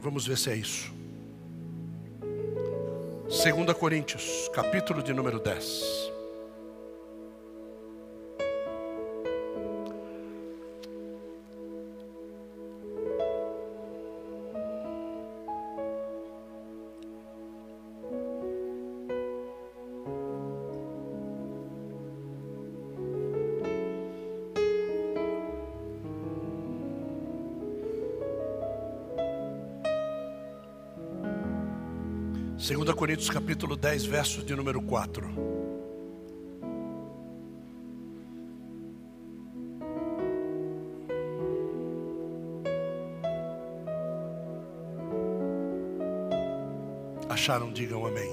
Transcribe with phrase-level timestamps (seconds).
[0.00, 0.92] Vamos ver se é isso.
[3.28, 6.17] 2 Coríntios, capítulo de número 10.
[32.98, 35.24] Coríntios capítulo 10, verso de número 4.
[47.28, 48.32] Acharam, digam amém.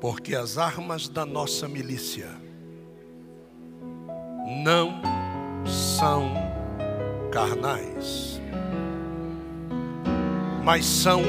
[0.00, 2.30] Porque as armas da nossa milícia
[4.64, 5.02] não
[5.66, 6.32] são
[7.30, 8.40] carnais,
[10.64, 11.20] mas são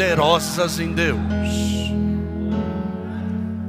[0.00, 1.18] poderosas em Deus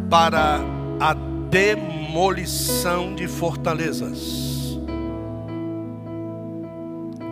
[0.10, 0.62] para
[0.98, 1.14] a
[1.50, 4.80] demolição de fortalezas,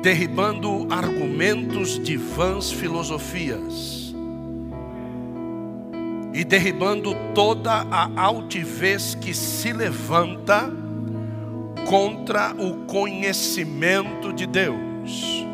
[0.01, 4.13] derribando argumentos de vãs filosofias
[6.33, 10.69] e derribando toda a altivez que se levanta
[11.87, 15.45] contra o conhecimento de Deus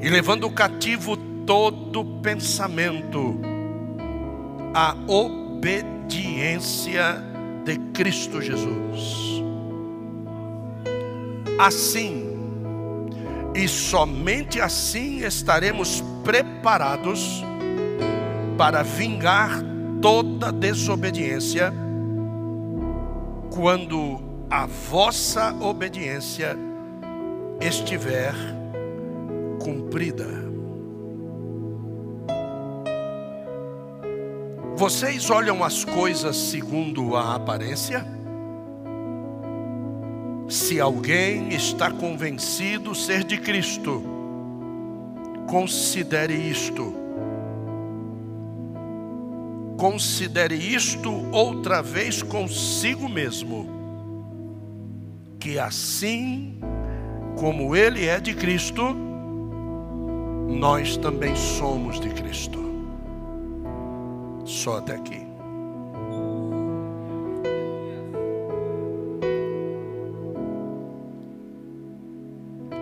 [0.00, 3.40] e levando cativo todo pensamento
[4.74, 5.64] à obediência
[7.64, 9.42] de Cristo Jesus.
[11.58, 12.36] Assim,
[13.54, 17.42] e somente assim estaremos preparados
[18.58, 19.62] para vingar
[20.02, 21.72] toda desobediência,
[23.50, 26.54] quando a vossa obediência
[27.58, 28.34] estiver
[29.58, 30.47] cumprida.
[34.78, 38.06] Vocês olham as coisas segundo a aparência?
[40.48, 44.04] Se alguém está convencido ser de Cristo,
[45.48, 46.94] considere isto.
[49.76, 53.66] Considere isto outra vez consigo mesmo,
[55.40, 56.60] que assim
[57.34, 58.94] como ele é de Cristo,
[60.46, 62.67] nós também somos de Cristo.
[64.48, 65.20] Só até aqui.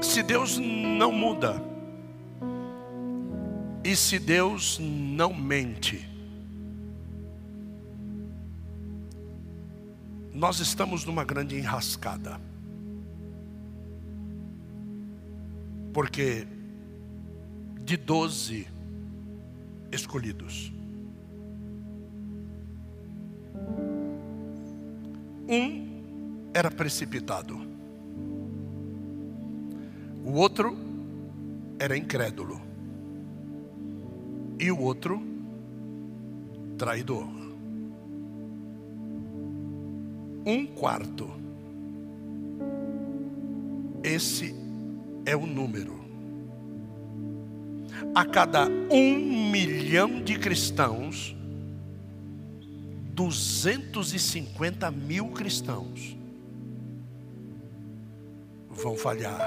[0.00, 1.60] Se Deus não muda,
[3.82, 6.08] e se Deus não mente,
[10.32, 12.40] nós estamos numa grande enrascada.
[15.92, 16.46] Porque
[17.82, 18.68] de doze
[19.90, 20.72] escolhidos,
[25.48, 27.56] Um era precipitado,
[30.24, 30.76] o outro
[31.78, 32.60] era incrédulo,
[34.58, 35.22] e o outro
[36.76, 37.28] traidor.
[40.44, 41.30] Um quarto,
[44.02, 44.54] esse
[45.24, 45.94] é o número.
[48.14, 51.35] A cada um milhão de cristãos,
[53.16, 56.14] 250 mil cristãos
[58.68, 59.40] vão falhar.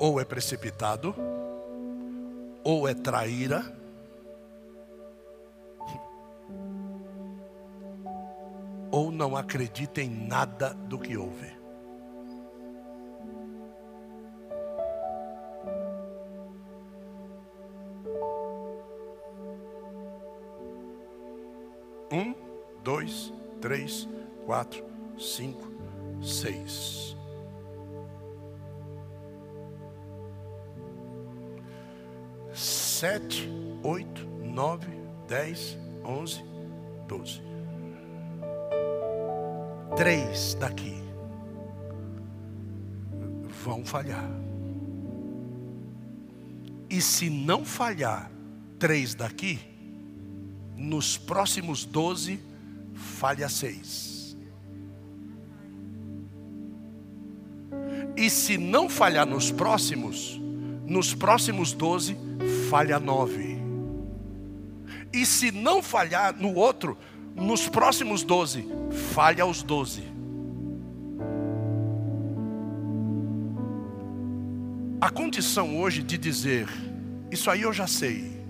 [0.00, 1.14] Ou é precipitado,
[2.64, 3.62] ou é traíra,
[8.90, 11.61] ou não acredita em nada do que ouve.
[23.02, 24.08] Dois, três,
[24.46, 24.84] quatro,
[25.18, 25.68] cinco,
[26.22, 27.16] seis.
[32.54, 33.50] Sete,
[33.82, 34.88] oito, nove,
[35.26, 36.44] dez, onze,
[37.08, 37.42] doze.
[39.96, 41.02] Três daqui
[43.64, 44.30] vão falhar.
[46.88, 48.30] E se não falhar
[48.78, 49.58] três daqui,
[50.76, 51.84] nos próximos
[52.94, 54.36] Falha seis.
[58.16, 60.40] E se não falhar nos próximos,
[60.86, 62.16] nos próximos doze,
[62.68, 63.58] falha nove.
[65.12, 66.96] E se não falhar no outro,
[67.34, 68.66] nos próximos doze,
[69.12, 70.02] falha os doze.
[75.00, 76.68] A condição hoje de dizer,
[77.30, 78.41] isso aí eu já sei,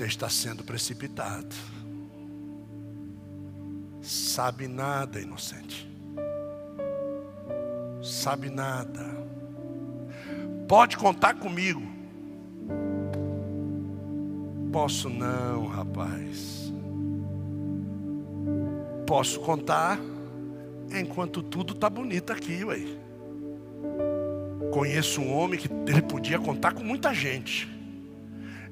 [0.00, 1.54] Você está sendo precipitado.
[4.00, 5.86] Sabe nada, inocente.
[8.02, 9.04] Sabe nada.
[10.66, 11.82] Pode contar comigo.
[14.72, 16.72] Posso não, rapaz.
[19.06, 20.00] Posso contar
[20.98, 22.80] enquanto tudo tá bonito aqui, ué.
[24.72, 27.79] Conheço um homem que ele podia contar com muita gente.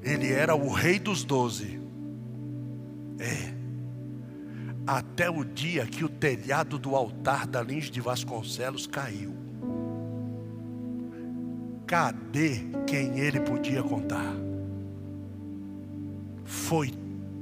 [0.02, 1.80] Ele era o rei dos doze.
[3.18, 3.54] É.
[4.86, 9.36] Até o dia que o telhado do altar da Lins de Vasconcelos caiu.
[11.86, 14.34] Cadê quem ele podia contar?
[16.44, 16.90] Foi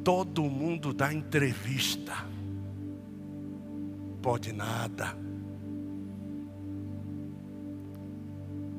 [0.02, 2.12] todo mundo da entrevista.
[4.22, 5.16] Pode nada.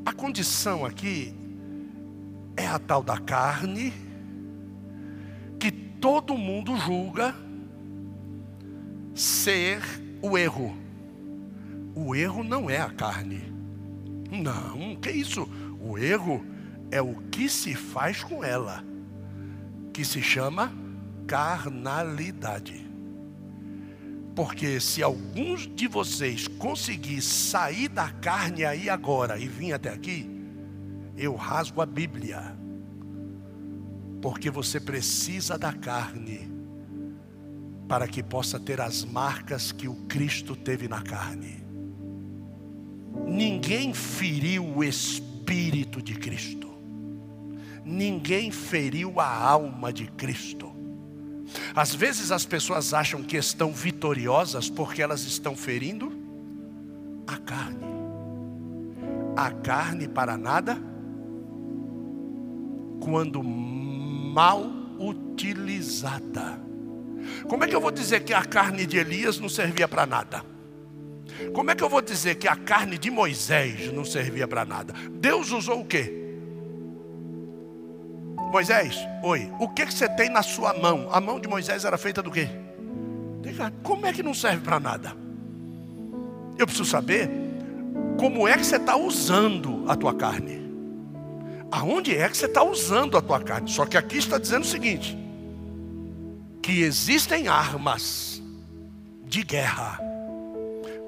[0.06, 1.34] A condição aqui
[2.58, 3.94] é a tal da carne
[5.60, 7.36] que todo mundo julga
[9.14, 9.80] ser
[10.22, 10.76] o erro.
[11.96, 13.54] O erro não é a carne.
[14.32, 15.48] Não, que isso?
[15.80, 16.44] O erro
[16.92, 18.84] é o que se faz com ela,
[19.94, 20.72] que se chama
[21.28, 22.86] carnalidade.
[24.36, 30.37] Porque se alguns de vocês conseguir sair da carne aí agora e vir até aqui,
[31.18, 32.56] eu rasgo a Bíblia.
[34.22, 36.52] Porque você precisa da carne
[37.88, 41.64] para que possa ter as marcas que o Cristo teve na carne.
[43.26, 46.68] Ninguém feriu o espírito de Cristo.
[47.84, 50.72] Ninguém feriu a alma de Cristo.
[51.74, 56.12] Às vezes as pessoas acham que estão vitoriosas porque elas estão ferindo
[57.26, 57.86] a carne.
[59.36, 60.78] A carne para nada,
[63.00, 64.66] quando mal
[65.00, 66.60] utilizada.
[67.48, 70.44] Como é que eu vou dizer que a carne de Elias não servia para nada?
[71.54, 74.94] Como é que eu vou dizer que a carne de Moisés não servia para nada?
[75.12, 76.14] Deus usou o quê?
[78.52, 81.10] Moisés, oi, o que, que você tem na sua mão?
[81.12, 82.48] A mão de Moisés era feita do quê?
[83.84, 85.16] Como é que não serve para nada?
[86.58, 87.30] Eu preciso saber
[88.18, 90.67] como é que você está usando a tua carne.
[91.72, 93.70] Aonde é que você está usando a tua carne?
[93.70, 95.18] Só que aqui está dizendo o seguinte:
[96.62, 98.42] que existem armas
[99.26, 100.00] de guerra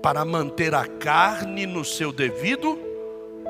[0.02, 2.80] para manter a carne no seu devido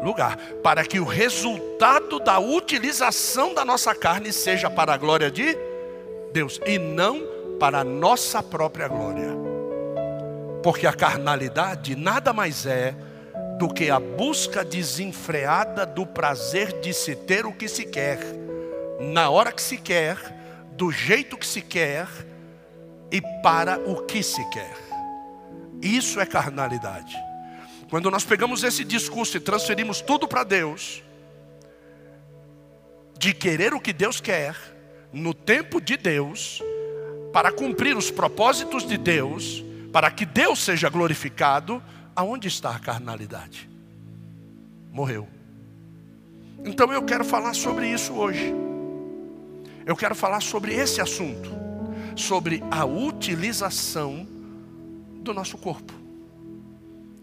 [0.04, 5.58] lugar, para que o resultado da utilização da nossa carne seja para a glória de
[6.32, 7.22] Deus e não
[7.60, 9.30] para a nossa própria glória.
[10.64, 12.96] Porque a carnalidade nada mais é
[13.60, 18.18] do que a busca desenfreada do prazer de se ter o que se quer,
[19.02, 20.16] na hora que se quer,
[20.78, 22.08] do jeito que se quer
[23.12, 24.78] e para o que se quer.
[25.82, 27.14] Isso é carnalidade.
[27.90, 31.04] Quando nós pegamos esse discurso e transferimos tudo para Deus,
[33.18, 34.56] de querer o que Deus quer,
[35.12, 36.64] no tempo de Deus,
[37.34, 41.84] para cumprir os propósitos de Deus, para que Deus seja glorificado,
[42.20, 43.70] aonde está a carnalidade?
[44.92, 45.26] Morreu.
[46.66, 48.54] Então eu quero falar sobre isso hoje.
[49.86, 51.50] Eu quero falar sobre esse assunto,
[52.18, 54.28] sobre a utilização
[55.24, 55.94] do nosso corpo.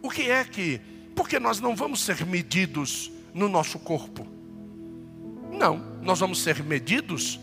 [0.02, 0.80] O que é que,
[1.14, 4.26] porque nós não vamos ser medidos no nosso corpo?
[5.52, 7.38] Não, nós vamos ser medidos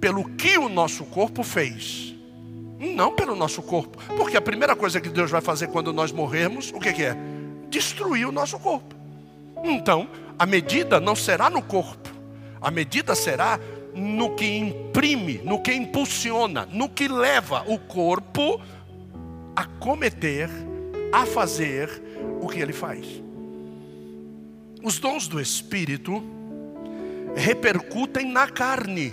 [0.00, 2.07] pelo que o nosso corpo fez,
[2.78, 6.72] não pelo nosso corpo, porque a primeira coisa que Deus vai fazer quando nós morrermos,
[6.72, 7.16] o que, que é?
[7.68, 8.94] Destruir o nosso corpo.
[9.64, 10.08] Então,
[10.38, 12.08] a medida não será no corpo,
[12.60, 13.58] a medida será
[13.94, 18.60] no que imprime, no que impulsiona, no que leva o corpo
[19.56, 20.48] a cometer
[21.12, 21.90] a fazer
[22.40, 23.06] o que ele faz.
[24.82, 26.22] Os dons do Espírito
[27.34, 29.12] repercutem na carne.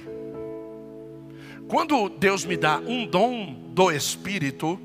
[1.68, 4.80] Quando Deus me dá um dom do Espírito,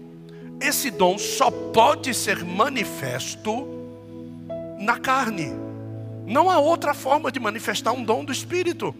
[0.61, 3.67] esse dom só pode ser manifesto
[4.79, 5.53] na carne.
[6.27, 8.95] Não há outra forma de manifestar um dom do Espírito.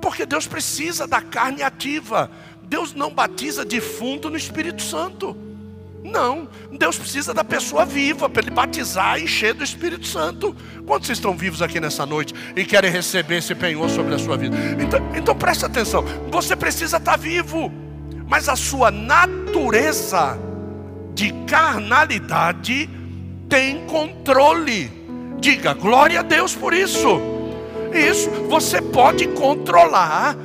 [0.00, 2.30] Porque Deus precisa da carne ativa.
[2.64, 5.36] Deus não batiza defunto no Espírito Santo.
[6.04, 10.54] Não, Deus precisa da pessoa viva para ele batizar e encher do Espírito Santo.
[10.84, 14.54] Quantos estão vivos aqui nessa noite e querem receber esse penhor sobre a sua vida?
[14.78, 17.72] Então, então preste atenção: você precisa estar vivo,
[18.28, 20.38] mas a sua natureza
[21.14, 22.90] de carnalidade
[23.48, 24.92] tem controle.
[25.40, 27.18] Diga glória a Deus por isso.
[27.94, 30.36] Isso, você pode controlar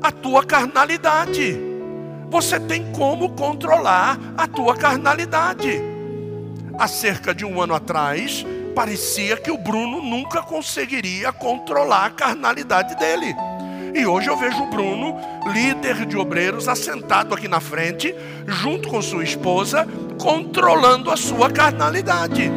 [0.00, 1.67] a tua carnalidade.
[2.30, 5.80] Você tem como controlar a tua carnalidade.
[6.78, 8.44] Há cerca de um ano atrás,
[8.74, 13.34] parecia que o Bruno nunca conseguiria controlar a carnalidade dele.
[13.94, 15.16] E hoje eu vejo o Bruno,
[15.52, 18.14] líder de obreiros, assentado aqui na frente,
[18.46, 22.52] junto com sua esposa, controlando a sua carnalidade.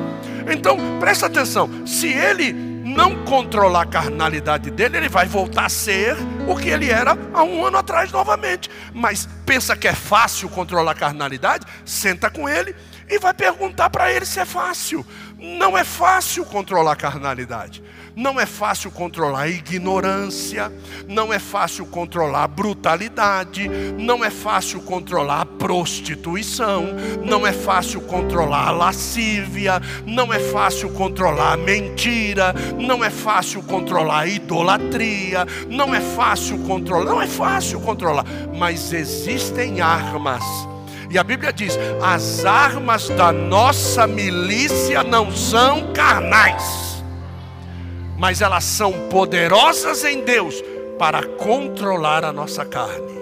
[0.51, 6.17] Então, presta atenção: se ele não controlar a carnalidade dele, ele vai voltar a ser
[6.47, 8.69] o que ele era há um ano atrás novamente.
[8.93, 11.65] Mas pensa que é fácil controlar a carnalidade?
[11.85, 12.75] Senta com ele
[13.07, 15.05] e vai perguntar para ele se é fácil.
[15.37, 17.83] Não é fácil controlar a carnalidade.
[18.15, 20.71] Não é fácil controlar ignorância,
[21.07, 26.87] não é fácil controlar brutalidade, não é fácil controlar prostituição,
[27.23, 35.47] não é fácil controlar lascívia, não é fácil controlar mentira, não é fácil controlar idolatria,
[35.69, 40.43] não é fácil controlar, não é fácil controlar, mas existem armas.
[41.09, 46.90] E a Bíblia diz: as armas da nossa milícia não são carnais
[48.21, 50.63] mas elas são poderosas em Deus
[50.99, 53.19] para controlar a nossa carne.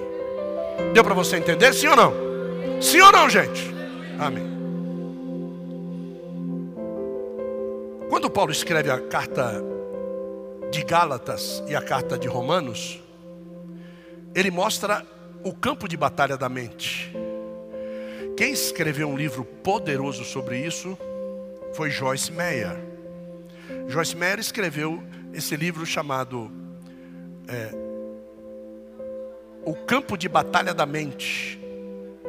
[0.93, 1.73] Deu para você entender?
[1.73, 2.13] Sim ou não?
[2.81, 3.73] Sim ou não, gente?
[4.19, 4.43] Amém.
[8.09, 9.63] Quando Paulo escreve a carta
[10.69, 13.01] de Gálatas e a carta de Romanos,
[14.35, 15.05] ele mostra
[15.45, 17.09] o campo de batalha da mente.
[18.35, 20.97] Quem escreveu um livro poderoso sobre isso
[21.73, 22.88] foi Joyce Meyer.
[23.89, 25.01] Joyce Meyer escreveu
[25.33, 26.51] esse livro chamado
[27.47, 27.71] é,
[29.65, 31.59] O Campo de Batalha da Mente.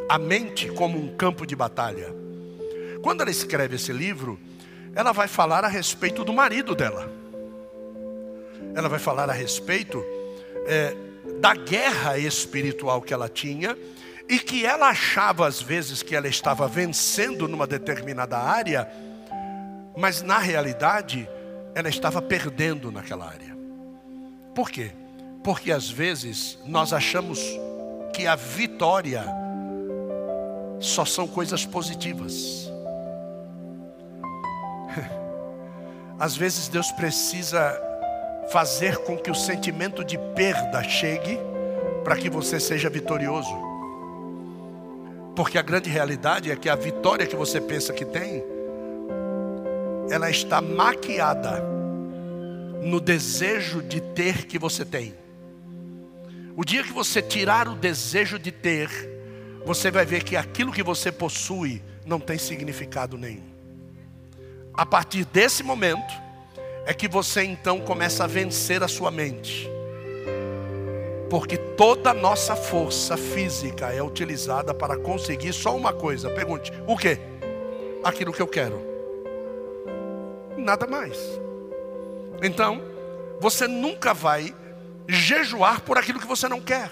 [0.08, 2.08] A mente como um campo de batalha.
[3.02, 4.40] Quando ela escreve esse livro,
[4.94, 7.12] ela vai falar a respeito do marido dela.
[8.74, 10.02] Ela vai falar a respeito
[10.66, 10.96] é,
[11.40, 13.76] da guerra espiritual que ela tinha
[14.26, 18.90] e que ela achava às vezes que ela estava vencendo numa determinada área,
[19.94, 21.28] mas na realidade
[21.74, 23.56] ela estava perdendo naquela área.
[24.54, 24.92] Por quê?
[25.42, 27.40] Porque às vezes nós achamos
[28.12, 29.24] que a vitória
[30.78, 32.70] só são coisas positivas.
[36.18, 37.80] Às vezes Deus precisa
[38.50, 41.38] fazer com que o sentimento de perda chegue
[42.02, 43.56] para que você seja vitorioso.
[45.36, 48.44] Porque a grande realidade é que a vitória que você pensa que tem
[50.10, 51.62] ela está maquiada
[52.82, 55.14] no desejo de ter que você tem.
[56.56, 58.90] O dia que você tirar o desejo de ter,
[59.64, 63.48] você vai ver que aquilo que você possui não tem significado nenhum.
[64.74, 66.12] A partir desse momento,
[66.86, 69.68] é que você então começa a vencer a sua mente.
[71.28, 76.28] Porque toda a nossa força física é utilizada para conseguir só uma coisa.
[76.30, 77.18] Pergunte: o que?
[78.02, 78.89] Aquilo que eu quero
[80.60, 81.18] nada mais.
[82.42, 82.80] Então,
[83.40, 84.54] você nunca vai
[85.08, 86.90] jejuar por aquilo que você não quer.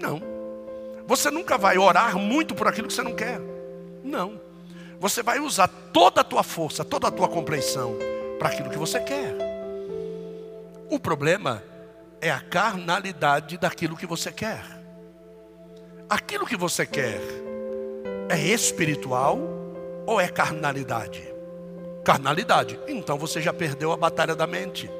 [0.00, 0.20] Não.
[1.06, 3.40] Você nunca vai orar muito por aquilo que você não quer.
[4.02, 4.40] Não.
[4.98, 7.96] Você vai usar toda a tua força, toda a tua compreensão
[8.38, 9.34] para aquilo que você quer.
[10.90, 11.62] O problema
[12.20, 14.64] é a carnalidade daquilo que você quer.
[16.08, 17.20] Aquilo que você quer
[18.28, 19.38] é espiritual
[20.06, 21.33] ou é carnalidade?
[22.04, 22.78] Carnalidade.
[22.86, 24.90] Então você já perdeu a batalha da mente.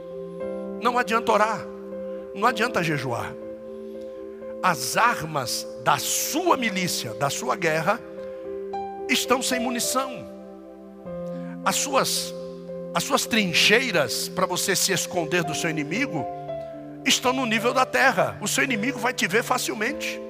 [0.83, 1.65] Não adianta orar,
[2.35, 3.33] não adianta jejuar.
[4.63, 8.01] As armas da sua milícia, da sua guerra,
[9.09, 10.27] estão sem munição.
[11.65, 12.35] As suas,
[12.95, 16.27] as suas trincheiras para você se esconder do seu inimigo
[17.05, 18.39] estão no nível da terra.
[18.41, 20.21] O seu inimigo vai te ver facilmente.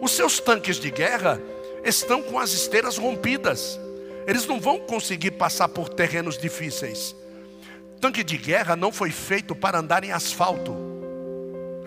[0.00, 1.40] Os seus tanques de guerra
[1.84, 3.78] estão com as esteiras rompidas.
[4.26, 7.14] Eles não vão conseguir passar por terrenos difíceis.
[8.00, 10.76] Tanque de guerra não foi feito para andar em asfalto.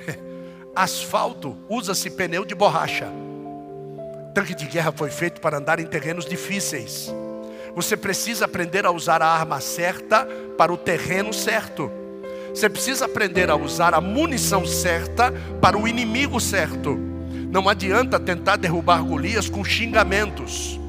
[0.75, 3.07] asfalto usa-se pneu de borracha.
[4.33, 7.11] Tanque de guerra foi feito para andar em terrenos difíceis.
[7.75, 10.27] Você precisa aprender a usar a arma certa
[10.57, 11.91] para o terreno certo.
[12.49, 16.97] Você precisa aprender a usar a munição certa para o inimigo certo.
[17.51, 20.79] Não adianta tentar derrubar Golias com xingamentos.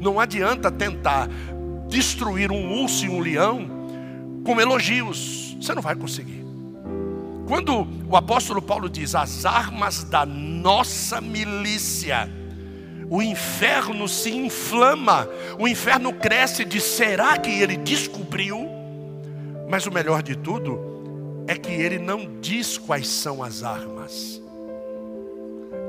[0.00, 1.28] Não adianta tentar
[1.88, 3.68] destruir um urso e um leão
[4.44, 5.56] com elogios.
[5.60, 6.44] Você não vai conseguir.
[7.46, 12.30] Quando o apóstolo Paulo diz as armas da nossa milícia,
[13.10, 15.28] o inferno se inflama,
[15.58, 18.68] o inferno cresce de será que ele descobriu?
[19.68, 20.78] Mas o melhor de tudo
[21.48, 24.40] é que ele não diz quais são as armas.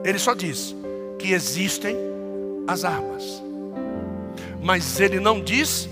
[0.03, 0.75] Ele só diz
[1.19, 1.95] que existem
[2.67, 3.43] as armas.
[4.61, 5.89] Mas ele não diz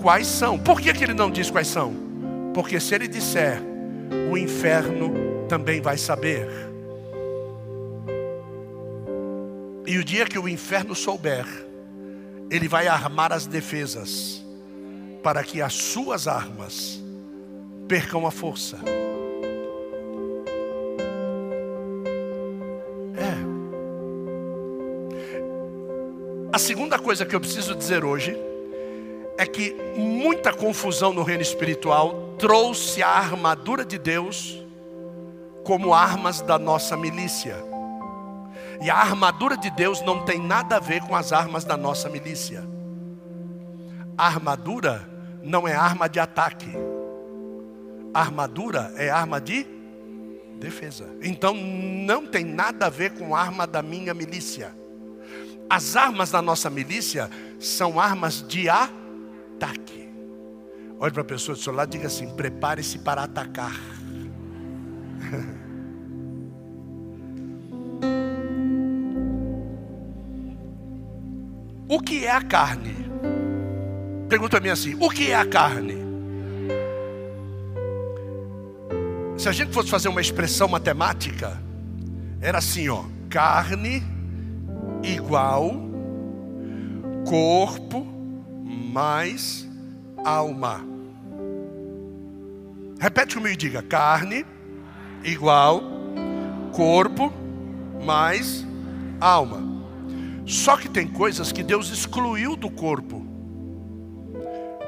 [0.00, 0.58] quais são.
[0.58, 1.94] Por que, que ele não diz quais são?
[2.54, 3.60] Porque se ele disser,
[4.30, 5.12] o inferno
[5.48, 6.48] também vai saber.
[9.86, 11.44] E o dia que o inferno souber,
[12.50, 14.42] ele vai armar as defesas
[15.22, 17.02] para que as suas armas
[17.86, 18.78] percam a força.
[26.54, 28.38] A segunda coisa que eu preciso dizer hoje
[29.36, 34.64] é que muita confusão no reino espiritual trouxe a armadura de Deus
[35.64, 37.56] como armas da nossa milícia.
[38.80, 42.08] E a armadura de Deus não tem nada a ver com as armas da nossa
[42.08, 42.62] milícia.
[44.16, 45.10] A armadura
[45.42, 46.70] não é arma de ataque.
[48.14, 49.66] A armadura é arma de
[50.60, 51.04] defesa.
[51.20, 54.83] Então não tem nada a ver com arma da minha milícia.
[55.68, 60.08] As armas da nossa milícia são armas de ataque.
[60.98, 63.74] Olhe para a pessoa do seu lado e diga assim: prepare-se para atacar.
[71.86, 72.94] O que é a carne?
[74.28, 75.96] Pergunta a mim assim: o que é a carne?
[79.36, 81.60] Se a gente fosse fazer uma expressão matemática,
[82.40, 84.02] era assim, ó: carne
[85.04, 85.74] igual
[87.28, 88.06] corpo
[88.64, 89.68] mais
[90.24, 90.80] alma.
[92.98, 94.46] Repete comigo e diga: carne
[95.22, 95.82] igual
[96.72, 97.32] corpo
[98.04, 98.66] mais
[99.20, 99.62] alma.
[100.46, 103.24] Só que tem coisas que Deus excluiu do corpo,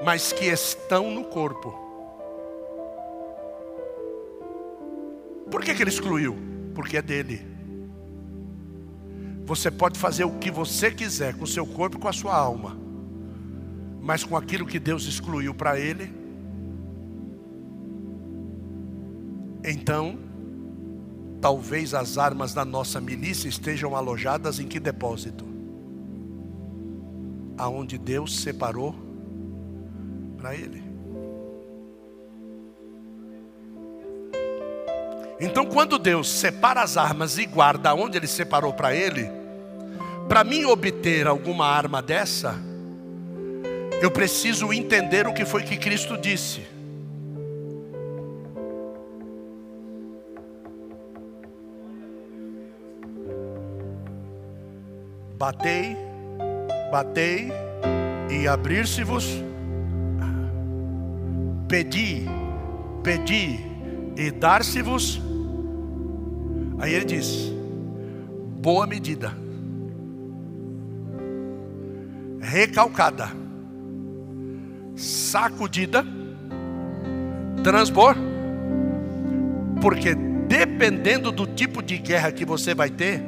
[0.05, 1.75] mas que estão no corpo.
[5.51, 6.37] Por que, que ele excluiu?
[6.75, 7.56] Porque é dele.
[9.47, 12.37] Você pode fazer o que você quiser com o seu corpo e com a sua
[12.37, 12.77] alma,
[14.03, 16.13] mas com aquilo que Deus excluiu para ele,
[19.65, 20.27] então
[21.41, 25.45] Talvez as armas da nossa milícia estejam alojadas em que depósito?
[27.59, 28.95] Aonde Deus separou
[30.37, 30.83] para Ele.
[35.39, 39.31] Então, quando Deus separa as armas e guarda onde Ele separou para Ele,
[40.29, 42.57] para mim obter alguma arma dessa,
[44.03, 46.62] eu preciso entender o que foi que Cristo disse.
[55.39, 55.97] Batei,
[56.91, 57.53] batei
[58.31, 59.27] e abrir-se-vos.
[61.69, 62.27] Pedi,
[63.03, 63.61] pedi
[64.17, 65.21] e dar-se-vos.
[66.79, 67.53] Aí ele diz:
[68.59, 69.46] boa medida,
[72.57, 73.29] recalcada,
[74.97, 76.03] sacudida,
[77.62, 78.16] transbor,
[79.79, 80.14] porque
[80.49, 83.23] dependendo do tipo de guerra que você vai ter,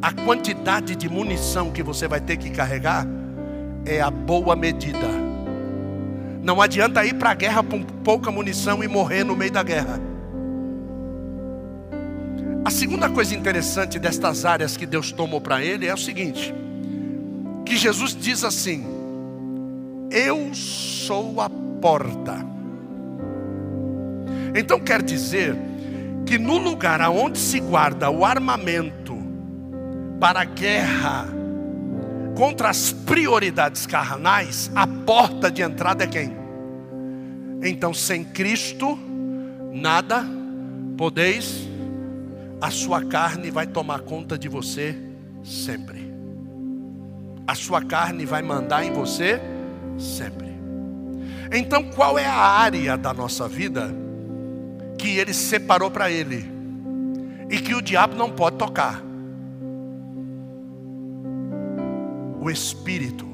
[0.00, 3.06] a quantidade de munição que você vai ter que carregar
[3.84, 5.06] é a boa medida.
[6.42, 10.00] Não adianta ir para a guerra com pouca munição e morrer no meio da guerra.
[12.64, 16.54] A segunda coisa interessante destas áreas que Deus tomou para ele é o seguinte:
[17.66, 18.86] que Jesus diz assim:
[20.10, 22.46] Eu sou a porta.
[24.54, 25.54] Então quer dizer
[26.24, 29.14] que no lugar aonde se guarda o armamento
[30.18, 31.26] para a guerra
[32.36, 36.36] contra as prioridades carnais, a porta de entrada é quem?
[37.62, 38.98] Então, sem Cristo,
[39.72, 40.24] nada
[40.96, 41.66] podeis,
[42.60, 44.96] a sua carne vai tomar conta de você
[45.42, 46.05] sempre.
[47.46, 49.40] A sua carne vai mandar em você
[49.98, 50.46] sempre.
[51.52, 53.94] Então, qual é a área da nossa vida
[54.98, 56.50] que ele separou para ele
[57.48, 59.06] e que o diabo não pode tocar?
[62.46, 63.26] o espírito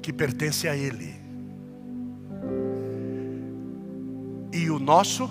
[0.00, 1.14] que pertence a Ele
[4.50, 5.28] e o nosso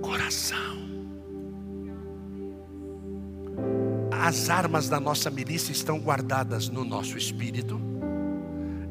[0.00, 0.67] coração.
[4.20, 7.80] As armas da nossa milícia estão guardadas no nosso espírito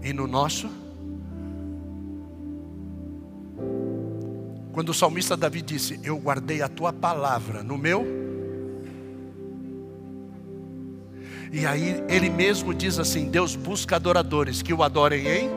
[0.01, 0.69] e no nosso.
[4.71, 8.27] Quando o salmista Davi disse: Eu guardei a tua palavra no meu
[11.51, 15.49] E aí ele mesmo diz assim: Deus busca adoradores que o adorem em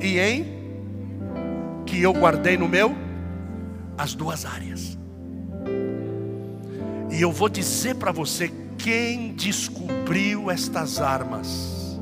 [0.00, 0.56] e em
[1.84, 2.94] que eu guardei no meu
[3.98, 4.98] as duas áreas.
[7.16, 11.98] E eu vou dizer para você quem descobriu estas armas.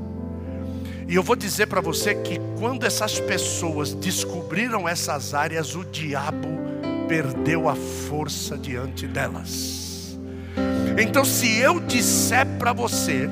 [1.07, 6.49] E eu vou dizer para você que quando essas pessoas descobriram essas áreas, o diabo
[7.07, 10.19] perdeu a força diante delas.
[11.01, 13.31] Então, se eu disser para você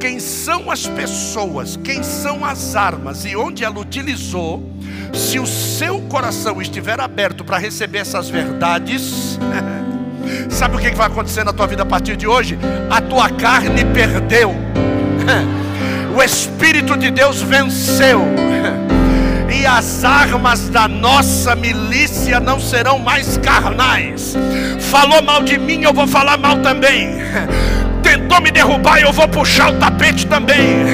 [0.00, 4.68] quem são as pessoas, quem são as armas e onde ela utilizou,
[5.14, 9.38] se o seu coração estiver aberto para receber essas verdades,
[10.48, 12.58] sabe o que vai acontecer na tua vida a partir de hoje?
[12.90, 14.54] A tua carne perdeu,
[16.16, 18.22] o Espírito de Deus venceu,
[19.52, 24.36] e as armas da nossa milícia não serão mais carnais.
[24.90, 27.20] Falou mal de mim, eu vou falar mal também
[28.02, 30.84] tentou me derrubar, eu vou puxar o tapete também.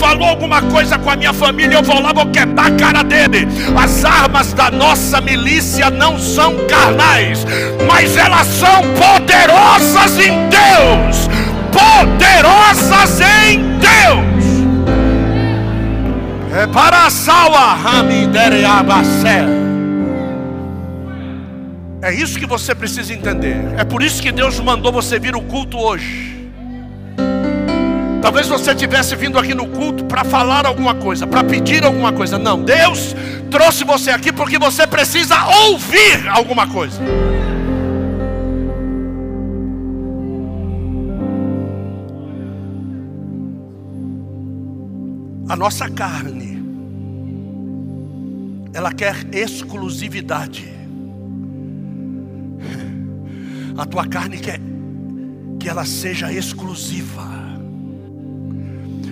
[0.00, 3.46] Falou alguma coisa com a minha família, eu vou lá, vou quebrar a cara dele.
[3.76, 7.44] As armas da nossa milícia não são carnais,
[7.86, 11.28] mas elas são poderosas em Deus.
[11.70, 14.40] Poderosas em Deus.
[16.50, 19.44] É para a Ramidereabacé.
[22.00, 23.56] É isso que você precisa entender.
[23.76, 26.39] É por isso que Deus mandou você vir o culto hoje.
[28.22, 32.38] Talvez você tivesse vindo aqui no culto para falar alguma coisa, para pedir alguma coisa.
[32.38, 33.14] Não, Deus
[33.50, 35.36] trouxe você aqui porque você precisa
[35.68, 37.00] ouvir alguma coisa.
[45.48, 46.62] A nossa carne,
[48.72, 50.68] ela quer exclusividade.
[53.76, 54.60] A tua carne quer
[55.58, 57.49] que ela seja exclusiva.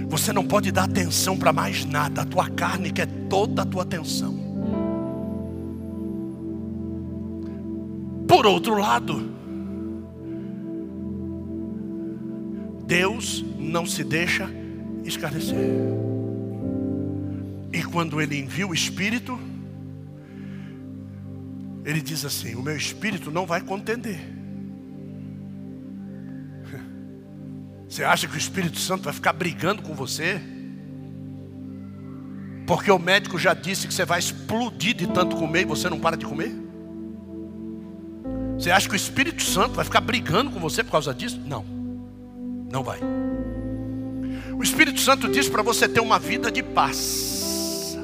[0.08, 2.22] Você não pode dar atenção para mais nada.
[2.22, 4.34] A tua carne quer toda a tua atenção.
[8.26, 9.30] Por outro lado,
[12.86, 14.48] Deus não se deixa
[15.04, 15.56] escarnecer.
[17.70, 19.38] E quando Ele envia o Espírito,
[21.84, 24.37] Ele diz assim: O meu Espírito não vai contender.
[27.98, 30.40] Você acha que o Espírito Santo vai ficar brigando com você?
[32.64, 35.98] Porque o médico já disse que você vai explodir de tanto comer e você não
[35.98, 36.54] para de comer?
[38.56, 41.40] Você acha que o Espírito Santo vai ficar brigando com você por causa disso?
[41.44, 41.64] Não,
[42.70, 43.00] não vai.
[44.56, 47.98] O Espírito Santo diz para você ter uma vida de paz.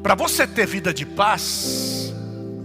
[0.00, 2.14] Para você ter vida de paz,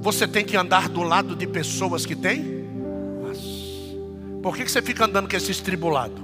[0.04, 2.57] você tem que andar do lado de pessoas que têm
[4.41, 6.21] por que você fica andando com esse estribulado?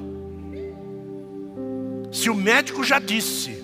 [2.12, 3.64] Se o médico já disse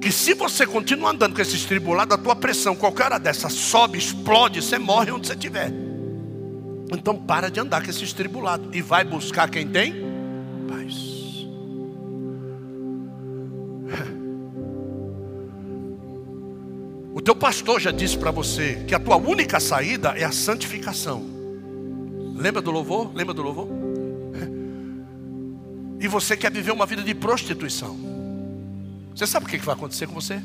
[0.00, 3.98] que se você continuar andando com esse estribulado, a tua pressão, qualquer hora dessa, sobe,
[3.98, 5.72] explode, você morre onde você estiver.
[6.92, 9.94] Então para de andar com esse estribulado e vai buscar quem tem
[10.68, 11.12] paz.
[17.14, 21.41] O teu pastor já disse para você que a tua única saída é a santificação.
[22.42, 23.14] Lembra do louvor?
[23.14, 23.68] Lembra do louvor?
[26.00, 27.96] E você quer viver uma vida de prostituição.
[29.14, 30.42] Você sabe o que vai acontecer com você?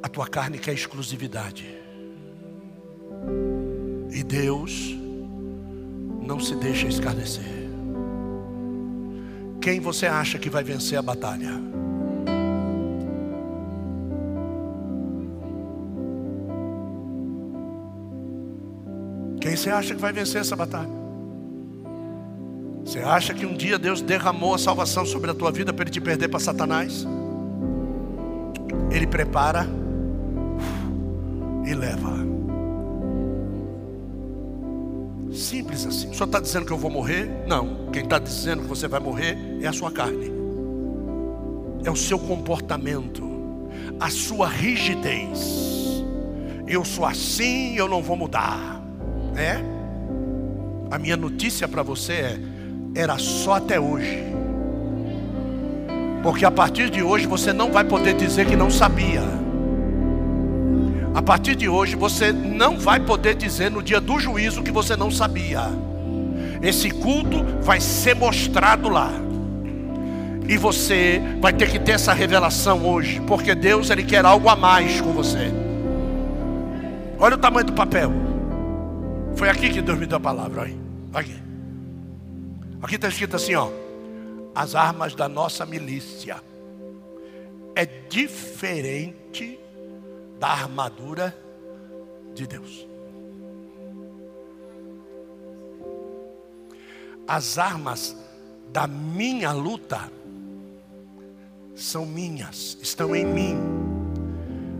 [0.00, 1.66] A tua carne quer exclusividade.
[4.12, 4.96] E Deus
[6.22, 7.58] não se deixa escarnecer.
[9.60, 11.77] Quem você acha que vai vencer a batalha?
[19.48, 20.90] Quem você acha que vai vencer essa batalha?
[22.84, 25.90] Você acha que um dia Deus derramou a salvação sobre a tua vida para ele
[25.90, 27.06] te perder para Satanás?
[28.90, 29.66] Ele prepara
[31.66, 32.12] e leva.
[35.32, 36.12] Simples assim.
[36.12, 37.30] Senhor está dizendo que eu vou morrer?
[37.46, 37.88] Não.
[37.90, 40.30] Quem está dizendo que você vai morrer é a sua carne,
[41.84, 43.24] é o seu comportamento,
[43.98, 46.04] a sua rigidez.
[46.66, 48.77] Eu sou assim, eu não vou mudar.
[49.38, 49.60] É?
[50.90, 52.38] A minha notícia para você é:
[52.94, 54.24] era só até hoje.
[56.22, 59.22] Porque a partir de hoje você não vai poder dizer que não sabia.
[61.14, 64.96] A partir de hoje você não vai poder dizer no dia do juízo que você
[64.96, 65.62] não sabia.
[66.60, 69.12] Esse culto vai ser mostrado lá.
[70.48, 74.56] E você vai ter que ter essa revelação hoje, porque Deus ele quer algo a
[74.56, 75.52] mais com você.
[77.18, 78.12] Olha o tamanho do papel.
[79.38, 80.76] Foi aqui que Deus me deu a palavra, olha.
[81.14, 81.34] Aqui.
[82.82, 83.70] Aqui está escrito assim, ó.
[84.52, 86.42] As armas da nossa milícia
[87.76, 89.56] é diferente
[90.40, 91.38] da armadura
[92.34, 92.84] de Deus.
[97.24, 98.16] As armas
[98.72, 100.10] da minha luta
[101.76, 103.56] são minhas, estão em mim.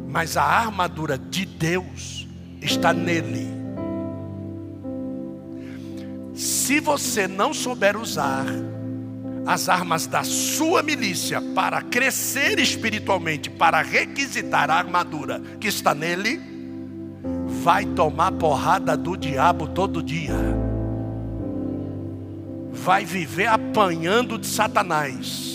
[0.09, 2.27] Mas a armadura de Deus
[2.61, 3.58] está nele.
[6.39, 8.47] Se você não souber usar
[9.45, 16.41] as armas da sua milícia para crescer espiritualmente, para requisitar a armadura que está nele,
[17.63, 20.37] vai tomar porrada do diabo todo dia.
[22.73, 25.49] Vai viver apanhando de Satanás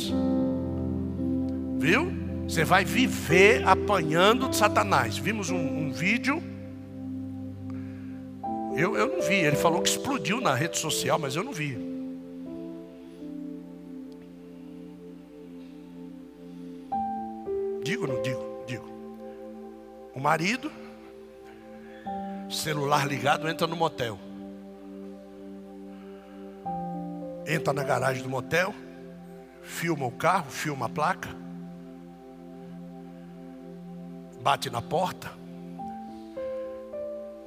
[1.83, 2.13] Viu?
[2.47, 5.17] Você vai viver apanhando de Satanás.
[5.17, 6.41] Vimos um, um vídeo.
[8.75, 9.35] Eu, eu não vi.
[9.35, 11.77] Ele falou que explodiu na rede social, mas eu não vi.
[17.83, 18.63] Digo ou não digo?
[18.65, 18.85] Digo.
[20.15, 20.71] O marido,
[22.49, 24.17] celular ligado, entra no motel.
[27.45, 28.73] Entra na garagem do motel,
[29.61, 31.43] filma o carro, filma a placa
[34.43, 35.31] bate na porta.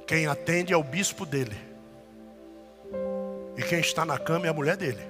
[0.07, 1.57] Quem atende é o bispo dele.
[3.57, 5.01] E quem está na cama é a mulher dele.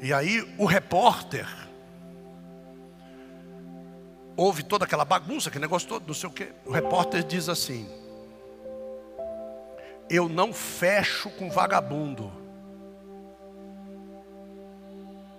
[0.00, 1.46] E aí o repórter
[4.34, 6.48] ouve toda aquela bagunça, aquele negócio todo, não sei o quê.
[6.64, 7.86] O repórter diz assim:
[10.08, 12.32] Eu não fecho com vagabundo.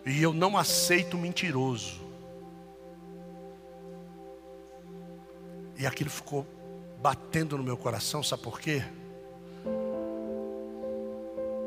[0.06, 2.00] E eu não aceito mentiroso.
[5.82, 6.46] E aquilo ficou
[7.02, 8.84] batendo no meu coração, sabe por quê?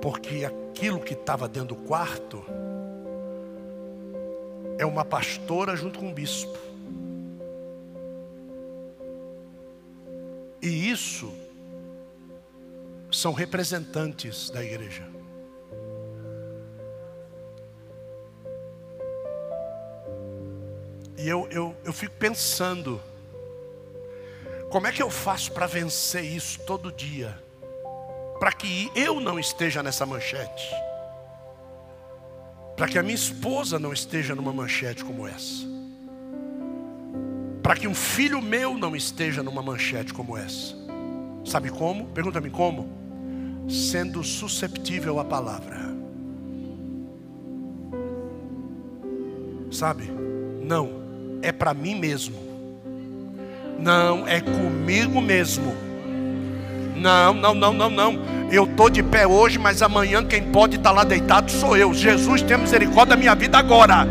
[0.01, 2.45] Porque aquilo que estava dentro do quarto
[4.79, 6.57] é uma pastora junto com um bispo.
[10.63, 11.35] E isso
[13.11, 15.09] são representantes da igreja.
[21.19, 23.03] E eu, eu, eu fico pensando,
[24.75, 27.41] como é que eu faço para vencer isso todo dia?
[28.41, 30.69] Para que eu não esteja nessa manchete.
[32.77, 35.65] Para que a minha esposa não esteja numa manchete como essa.
[37.63, 40.75] Para que um filho meu não esteja numa manchete como essa.
[41.45, 42.09] Sabe como?
[42.09, 42.91] Pergunta-me como?
[43.71, 45.95] Sendo susceptível à palavra.
[49.71, 50.11] Sabe?
[50.65, 52.54] Não é para mim mesmo.
[53.79, 55.75] Não, é comigo mesmo.
[56.97, 58.19] Não, não, não, não, não.
[58.51, 61.93] Eu estou de pé hoje, mas amanhã quem pode estar tá lá deitado sou eu.
[61.93, 64.07] Jesus tem misericórdia da minha vida agora.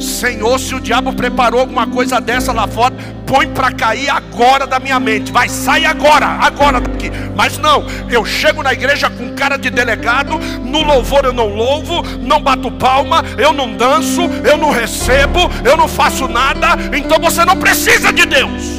[0.00, 2.94] Senhor, se o diabo preparou alguma coisa dessa lá fora,
[3.26, 5.32] põe para cair agora da minha mente.
[5.32, 7.10] Vai, sai agora, agora daqui.
[7.36, 12.02] Mas não, eu chego na igreja com cara de delegado, no louvor eu não louvo,
[12.20, 16.68] não bato palma, eu não danço, eu não recebo, eu não faço nada.
[16.96, 18.77] Então você não precisa de Deus.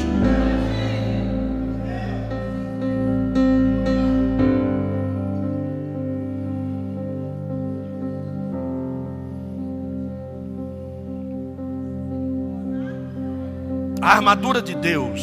[14.09, 15.21] A armadura de Deus,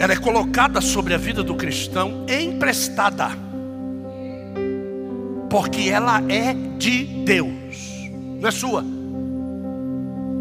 [0.00, 3.28] ela é colocada sobre a vida do cristão emprestada,
[5.48, 8.84] porque ela é de Deus, não é sua,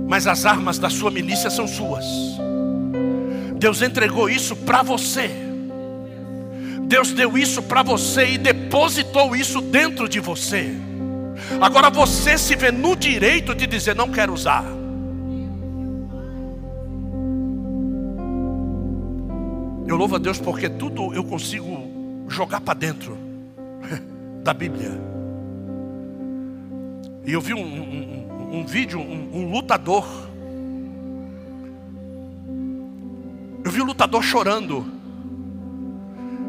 [0.08, 2.06] mas as armas da sua milícia são suas.
[3.60, 5.30] Deus entregou isso para você.
[6.88, 10.76] Deus deu isso para você e depositou isso dentro de você.
[11.60, 14.64] Agora você se vê no direito de dizer: não quero usar.
[19.88, 23.18] Eu louvo a Deus porque tudo eu consigo jogar para dentro
[24.42, 24.92] da Bíblia.
[27.26, 30.08] E eu vi um, um, um vídeo, um, um lutador.
[33.64, 34.86] Eu vi o lutador chorando.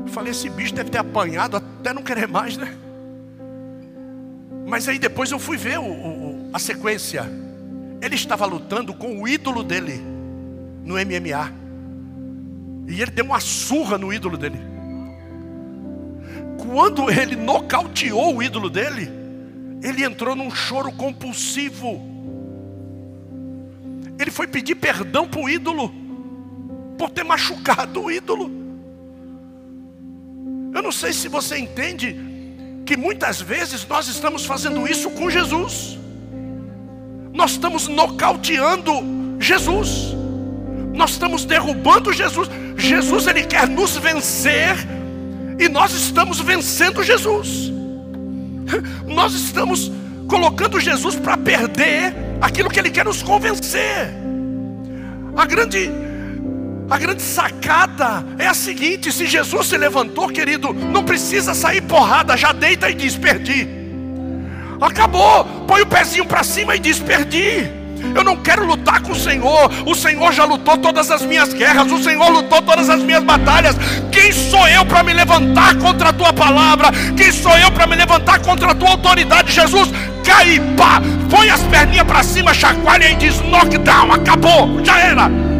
[0.07, 2.75] falei, esse bicho deve ter apanhado até não querer mais, né?
[4.73, 7.31] Mas aí depois eu fui ver o, o, a sequência.
[8.01, 10.03] Ele estava lutando com o ídolo dele
[10.83, 11.53] no MMA.
[12.89, 14.57] E ele deu uma surra no ídolo dele.
[16.57, 19.11] Quando ele nocauteou o ídolo dele,
[19.83, 22.01] ele entrou num choro compulsivo.
[24.19, 25.93] Ele foi pedir perdão para o ídolo,
[26.97, 28.51] por ter machucado o ídolo.
[30.75, 32.32] Eu não sei se você entende
[32.85, 35.99] que muitas vezes nós estamos fazendo isso com Jesus.
[37.33, 38.93] Nós estamos nocauteando
[39.39, 40.15] Jesus.
[40.93, 42.49] Nós estamos derrubando Jesus.
[42.77, 44.77] Jesus ele quer nos vencer
[45.59, 47.71] e nós estamos vencendo Jesus.
[49.07, 49.93] Nós estamos
[50.27, 54.09] colocando Jesus para perder aquilo que ele quer nos convencer.
[55.37, 55.91] A grande
[56.91, 62.37] a grande sacada é a seguinte: se Jesus se levantou, querido, não precisa sair porrada,
[62.37, 63.69] já deita e diz: perdi.
[64.81, 67.71] Acabou, põe o pezinho para cima e diz: perdi.
[68.15, 69.71] Eu não quero lutar com o Senhor.
[69.87, 71.91] O Senhor já lutou todas as minhas guerras.
[71.91, 73.77] O Senhor lutou todas as minhas batalhas.
[74.11, 76.91] Quem sou eu para me levantar contra a tua palavra?
[77.17, 79.53] Quem sou eu para me levantar contra a tua autoridade?
[79.53, 79.89] Jesus,
[80.25, 85.52] cai, pá, põe as perninhas para cima, chacoalha e diz: knockdown, acabou, já era.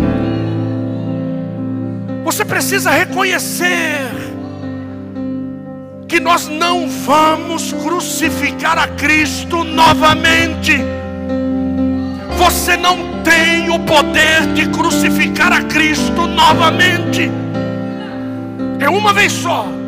[2.25, 4.11] Você precisa reconhecer
[6.09, 10.77] que nós não vamos crucificar a Cristo novamente.
[12.37, 17.31] Você não tem o poder de crucificar a Cristo novamente.
[18.79, 19.82] É uma vez só.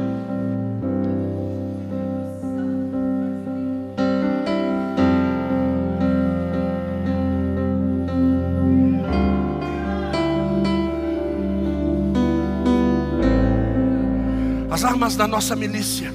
[14.84, 16.12] As armas da nossa milícia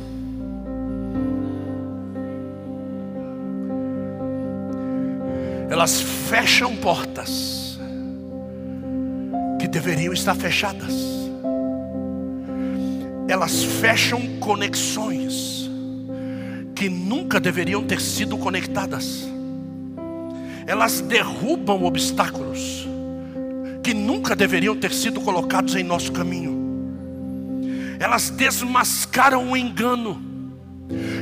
[5.72, 7.80] elas fecham portas
[9.60, 10.94] que deveriam estar fechadas.
[13.28, 15.68] Elas fecham conexões
[16.76, 19.28] que nunca deveriam ter sido conectadas.
[20.68, 22.88] Elas derrubam obstáculos
[23.82, 26.59] que nunca deveriam ter sido colocados em nosso caminho.
[28.00, 30.24] Elas desmascaram o engano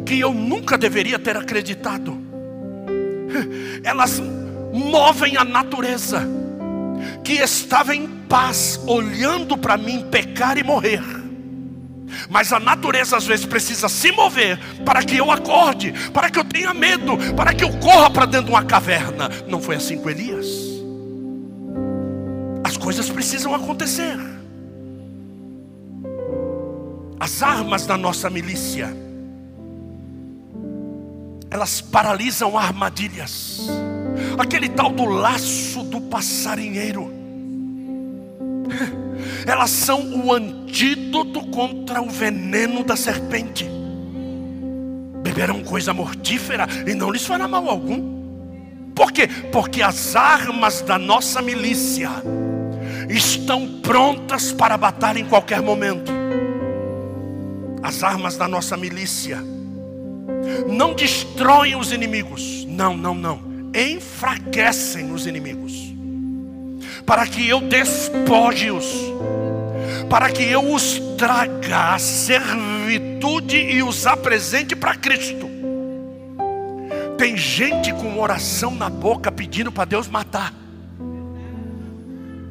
[0.05, 2.17] que eu nunca deveria ter acreditado.
[3.83, 4.21] Elas
[4.71, 6.21] movem a natureza,
[7.23, 11.01] que estava em paz, olhando para mim pecar e morrer.
[12.29, 16.43] Mas a natureza às vezes precisa se mover para que eu acorde, para que eu
[16.43, 19.29] tenha medo, para que eu corra para dentro de uma caverna.
[19.47, 20.47] Não foi assim com Elias.
[22.63, 24.36] As coisas precisam acontecer.
[27.19, 28.95] As armas da nossa milícia,
[31.49, 33.67] elas paralisam armadilhas
[34.37, 37.11] aquele tal do laço do passarinheiro.
[39.45, 43.65] Elas são o antídoto contra o veneno da serpente.
[45.23, 48.17] Beberão coisa mortífera e não lhes fará mal algum.
[48.93, 49.27] Por quê?
[49.51, 52.09] Porque as armas da nossa milícia
[53.09, 56.11] estão prontas para batalha em qualquer momento.
[57.81, 59.43] As armas da nossa milícia
[60.67, 62.65] não destroem os inimigos.
[62.65, 65.93] Não, não, não enfraquecem os inimigos,
[67.05, 68.85] para que eu despoje-os,
[70.09, 75.47] para que eu os traga a servitude e os apresente para Cristo.
[77.17, 80.53] Tem gente com oração na boca pedindo para Deus matar.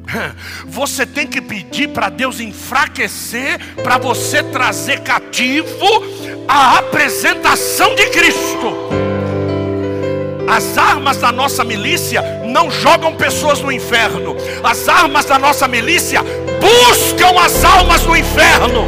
[0.65, 5.85] Você tem que pedir para Deus enfraquecer, para você trazer cativo
[6.47, 8.89] a apresentação de Cristo.
[10.47, 14.35] As armas da nossa milícia não jogam pessoas no inferno.
[14.63, 18.87] As armas da nossa milícia buscam as almas no inferno.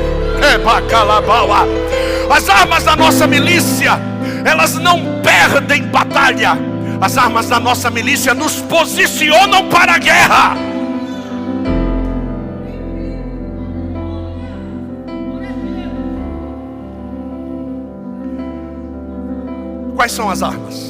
[2.32, 4.00] As armas da nossa milícia,
[4.46, 6.58] elas não perdem batalha.
[7.02, 10.69] As armas da nossa milícia nos posicionam para a guerra.
[20.10, 20.90] Quais são as armas?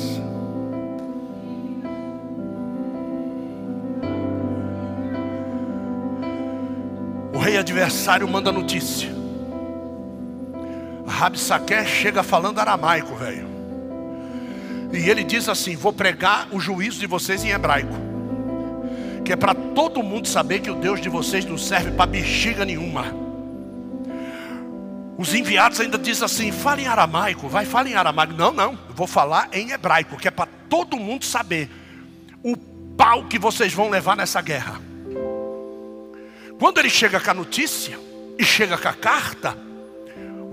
[7.38, 9.10] rei adversário manda notícia.
[11.06, 13.46] Rabsaqué chega falando aramaico, velho.
[14.94, 17.96] E ele diz assim: Vou pregar o juízo de vocês em hebraico.
[19.26, 22.64] Que é para todo mundo saber que o Deus de vocês não serve para bexiga
[22.64, 23.29] nenhuma.
[25.20, 28.32] Os enviados ainda dizem assim: fale em aramaico, vai, fale em aramaico.
[28.32, 31.70] Não, não, eu vou falar em hebraico, que é para todo mundo saber
[32.42, 32.56] o
[32.96, 34.80] pau que vocês vão levar nessa guerra.
[36.58, 38.00] Quando ele chega com a notícia
[38.38, 39.58] e chega com a carta,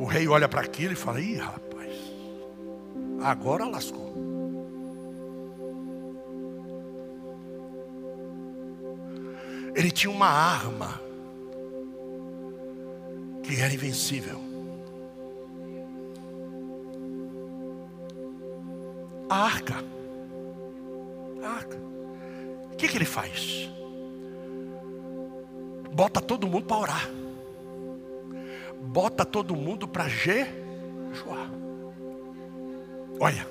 [0.01, 1.93] o rei olha para aquilo e fala: Ih, rapaz,
[3.23, 4.17] agora lascou.
[9.77, 11.01] Ele tinha uma arma
[13.45, 14.46] que era invencível.
[19.29, 19.85] A arca.
[21.43, 21.77] A arca.
[22.73, 23.69] O que, que ele faz?
[25.93, 27.11] Bota todo mundo para orar.
[28.81, 31.51] Bota todo mundo para jejuar.
[33.19, 33.47] Olha.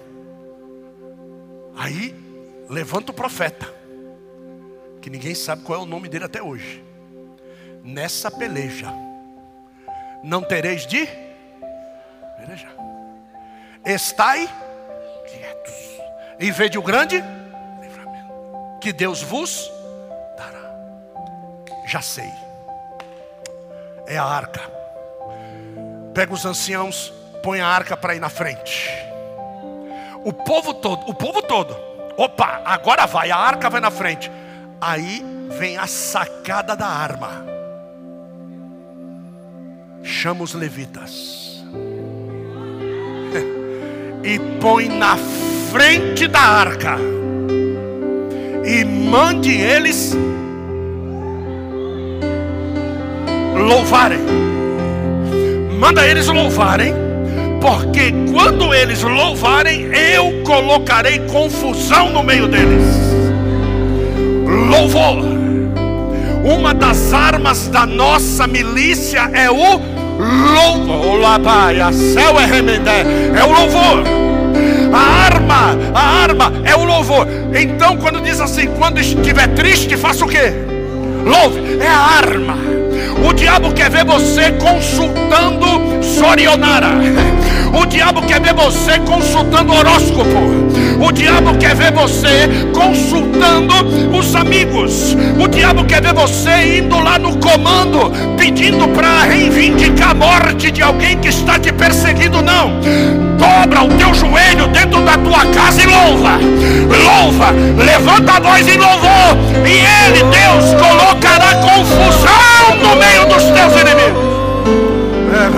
[1.76, 2.16] Aí
[2.70, 3.74] levanta o profeta.
[5.02, 6.84] Que ninguém sabe qual é o nome dele até hoje.
[7.84, 8.94] Nessa peleja.
[10.24, 11.08] Não tereis de
[12.38, 12.76] pelejar.
[13.84, 14.65] Estai.
[16.40, 17.24] E vede o grande
[17.82, 18.34] livramento.
[18.82, 19.72] Que Deus vos
[20.38, 20.76] dará.
[21.88, 22.30] Já sei.
[24.08, 24.62] É a arca.
[26.14, 28.90] Pega os anciãos, põe a arca para ir na frente.
[30.24, 31.76] O povo todo, o povo todo.
[32.18, 34.32] Opa, agora vai, a arca vai na frente.
[34.80, 35.24] Aí
[35.58, 37.46] vem a sacada da arma.
[40.04, 41.64] Chama os levitas.
[44.28, 45.45] E põe na frente
[46.30, 46.98] da arca.
[48.64, 50.16] E mande eles
[53.56, 54.20] louvarem.
[55.78, 56.94] Manda eles louvarem,
[57.60, 62.86] porque quando eles louvarem, eu colocarei confusão no meio deles.
[64.70, 65.26] Louvor.
[66.44, 69.82] Uma das armas da nossa milícia é o
[70.18, 71.20] louvor.
[71.92, 73.06] céu é remendé,
[73.36, 74.04] é o louvor.
[74.94, 77.28] A arma, a arma é o louvor.
[77.54, 80.52] Então, quando diz assim, quando estiver triste, faça o que?
[81.26, 82.75] Louve, é a arma.
[83.24, 86.90] O diabo quer ver você consultando Sorionara.
[87.74, 91.04] O diabo quer ver você consultando horóscopo.
[91.06, 93.74] O diabo quer ver você consultando
[94.18, 95.16] os amigos.
[95.38, 100.82] O diabo quer ver você indo lá no comando, pedindo para reivindicar a morte de
[100.82, 102.42] alguém que está te perseguindo.
[102.42, 102.80] Não.
[103.38, 106.40] Dobra o teu joelho dentro da tua casa e louva.
[107.04, 107.54] Louva.
[107.78, 109.38] Levanta a voz em louvor.
[109.66, 114.26] E Ele, Deus, colocará confusão no meio dos teus inimigos.
[115.32, 115.50] É,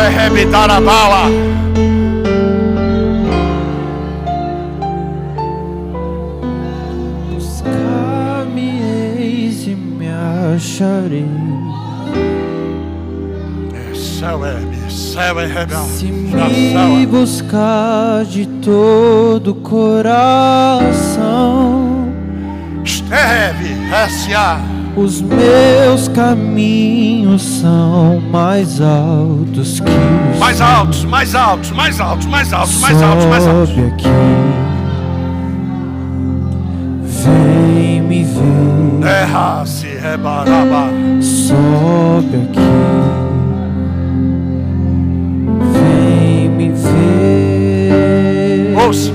[0.00, 1.28] é rebitar a bala.
[10.54, 11.28] acharei.
[15.86, 20.94] Se me buscar de todo o coração,
[22.84, 23.74] esteve
[24.96, 29.90] os meus caminhos são mais altos que
[30.32, 33.68] os mais altos, mais altos, mais altos, mais altos, mais altos, mais altos.
[33.70, 34.08] Sobe aqui,
[37.02, 38.40] vem me ver.
[39.02, 40.88] Terra-se rebaraba.
[41.20, 42.60] Sobe aqui.
[45.72, 48.76] Vem me ver.
[48.86, 49.10] Ouça.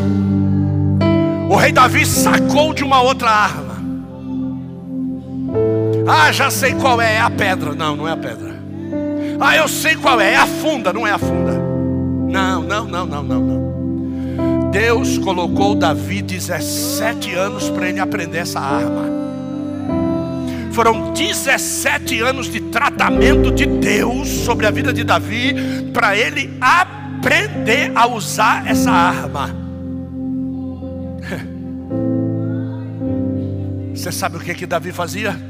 [1.49, 3.68] O rei Davi sacou de uma outra arma.
[6.11, 7.75] Ah, já sei qual é, é a pedra.
[7.75, 8.57] Não, não é a pedra.
[9.39, 11.53] Ah, eu sei qual é, é a funda, não é a funda.
[11.53, 14.71] Não, não, não, não, não, não.
[14.71, 19.05] Deus colocou Davi 17 anos para ele aprender essa arma.
[20.71, 25.53] Foram 17 anos de tratamento de Deus sobre a vida de Davi
[25.93, 29.55] para ele aprender a usar essa arma.
[33.93, 35.48] Você sabe o que que Davi fazia?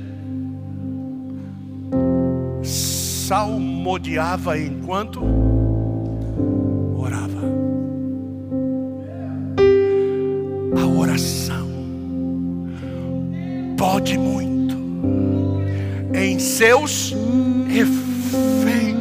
[3.29, 5.21] Salmodiava enquanto
[6.97, 7.43] orava.
[10.75, 11.69] A oração
[13.77, 14.75] pode muito
[16.11, 17.13] em seus
[17.69, 18.97] efeitos.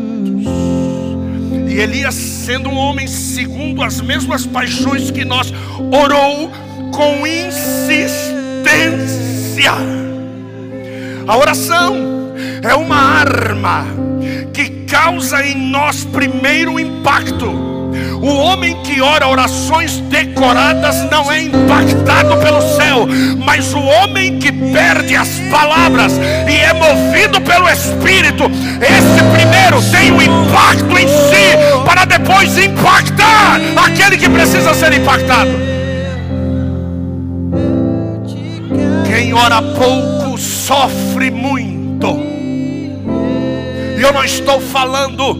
[1.67, 5.51] E Elias, sendo um homem segundo as mesmas paixões que nós,
[5.91, 6.51] orou
[6.93, 8.13] com insistência.
[11.27, 11.97] A oração
[12.63, 14.08] é uma arma
[14.99, 17.47] causa em nós primeiro impacto
[18.21, 23.07] o homem que ora orações decoradas não é impactado pelo céu,
[23.39, 26.13] mas o homem que perde as palavras
[26.49, 28.45] e é movido pelo Espírito,
[28.83, 34.93] esse primeiro tem o um impacto em si, para depois impactar aquele que precisa ser
[34.93, 35.51] impactado.
[39.07, 41.68] Quem ora pouco sofre muito.
[44.09, 45.37] Eu não estou falando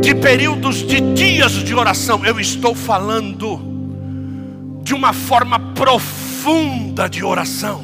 [0.00, 3.58] de períodos de dias de oração, eu estou falando
[4.84, 7.82] de uma forma profunda de oração.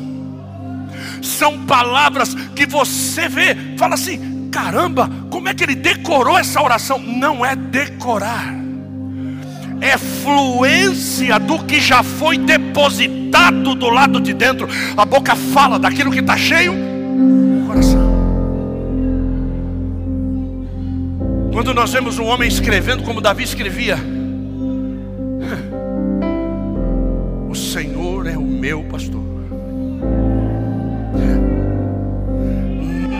[1.21, 7.01] São palavras que você vê, fala assim: caramba, como é que ele decorou essa oração?
[7.01, 8.55] Não é decorar,
[9.81, 14.69] é fluência do que já foi depositado do lado de dentro.
[14.97, 18.02] A boca fala daquilo que está cheio, o coração.
[21.53, 23.99] Quando nós vemos um homem escrevendo como Davi escrevia,
[27.49, 29.21] o Senhor é o meu pastor,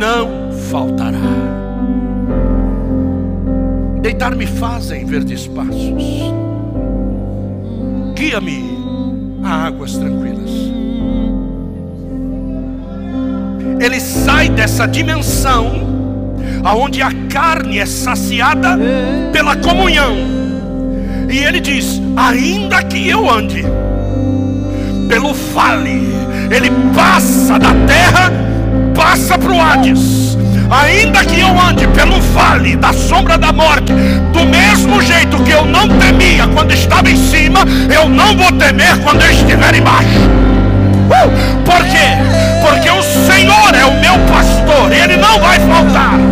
[0.01, 1.19] não faltará.
[4.01, 5.93] Deitar-me fazem verdes passos,
[8.15, 8.65] guia-me
[9.45, 10.51] a águas tranquilas.
[13.79, 15.92] Ele sai dessa dimensão
[16.65, 18.79] aonde a carne é saciada
[19.33, 20.17] pela comunhão.
[21.29, 23.65] E ele diz: ainda que eu ande
[25.09, 26.09] pelo vale,
[26.51, 28.33] ele passa da terra,
[28.95, 30.23] passa para o Hades.
[30.71, 33.93] Ainda que eu ande pelo vale da sombra da morte,
[34.33, 37.61] do mesmo jeito que eu não temia quando estava em cima,
[37.95, 40.09] eu não vou temer quando eu estiver embaixo.
[41.09, 41.63] Uh!
[41.63, 42.17] Por quê?
[42.63, 46.32] Porque o Senhor é o meu pastor, ele não vai faltar.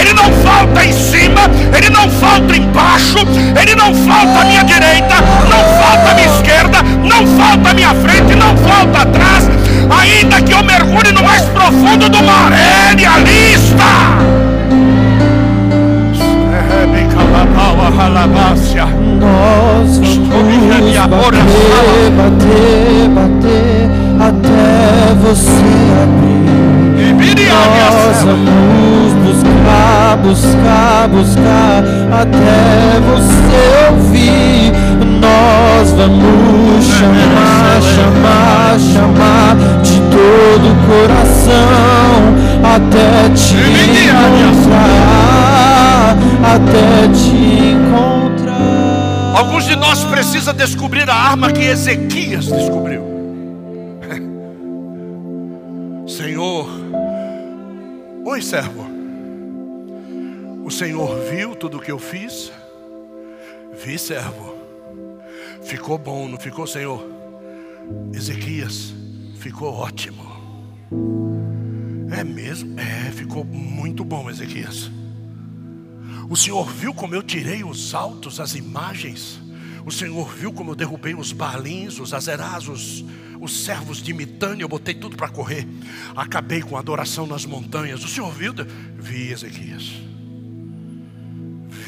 [0.00, 1.42] Ele não falta em cima,
[1.76, 3.18] Ele não falta embaixo,
[3.60, 5.16] Ele não falta à minha direita,
[5.50, 9.50] não falta à minha esquerda, não falta à minha frente, não falta atrás.
[10.00, 12.52] Ainda que eu mergulhe no mais profundo do mar,
[12.92, 14.18] Ele ali está.
[19.20, 20.58] Nós vamos
[21.08, 23.90] bater, bater, bater
[24.20, 25.50] até você
[26.02, 27.18] abrir.
[27.48, 28.67] Nós vamos
[29.28, 34.72] buscar, buscar, buscar até você ouvir.
[35.20, 42.18] Nós vamos chamar, chamar, chamar de todo o coração
[42.64, 43.56] até te
[44.66, 47.36] encontrar, até te
[47.72, 49.36] encontrar.
[49.36, 53.02] Alguns de nós precisam descobrir a arma que Ezequias descobriu.
[56.06, 56.68] Senhor,
[58.24, 58.87] oi servo,
[60.68, 62.52] o Senhor viu tudo o que eu fiz?
[63.82, 64.54] Vi, servo.
[65.62, 67.02] Ficou bom, não ficou, Senhor?
[68.12, 68.92] Ezequias,
[69.38, 70.22] ficou ótimo.
[72.10, 72.78] É mesmo?
[72.78, 74.90] É, ficou muito bom, Ezequias.
[76.28, 79.40] O Senhor viu como eu tirei os altos, as imagens.
[79.86, 83.06] O Senhor viu como eu derrubei os balins, os azerazos,
[83.40, 85.66] os servos de Mitânia, eu botei tudo para correr.
[86.14, 88.04] Acabei com a adoração nas montanhas.
[88.04, 88.52] O Senhor viu?
[88.98, 90.17] Vi, Ezequias.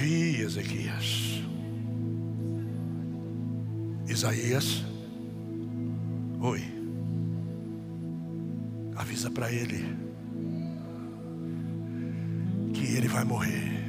[0.00, 1.42] Vi, Ezequias.
[4.08, 4.82] Isaías.
[6.40, 6.62] Oi.
[8.96, 9.84] Avisa para ele
[12.72, 13.79] que ele vai morrer.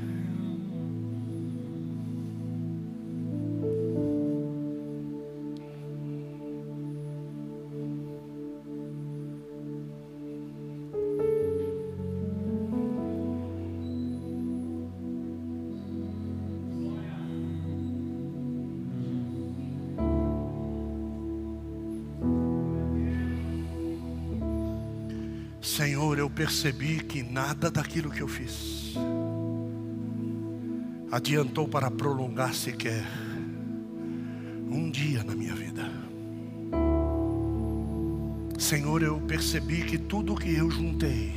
[26.41, 28.95] Percebi que nada daquilo que eu fiz
[31.11, 33.05] adiantou para prolongar sequer
[34.67, 35.83] um dia na minha vida.
[38.57, 41.31] Senhor, eu percebi que tudo que eu juntei,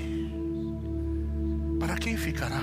[1.78, 2.62] para quem ficará?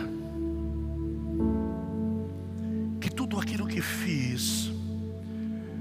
[2.99, 4.71] Que tudo aquilo que fiz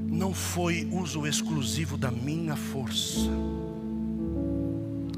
[0.06, 3.30] não foi uso exclusivo da minha força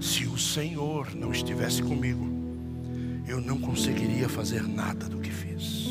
[0.02, 2.26] se o Senhor não estivesse comigo,
[3.26, 5.88] eu não conseguiria fazer nada do que fiz.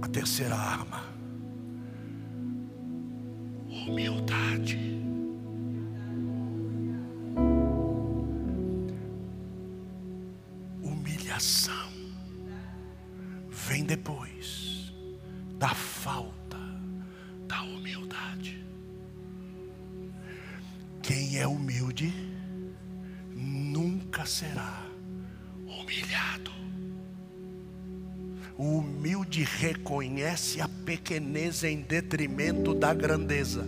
[0.00, 1.04] A terceira arma,
[3.68, 5.05] humildade.
[31.06, 33.64] Pequenez em detrimento da grandeza.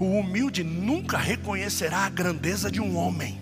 [0.00, 3.38] O humilde nunca reconhecerá a grandeza de um homem,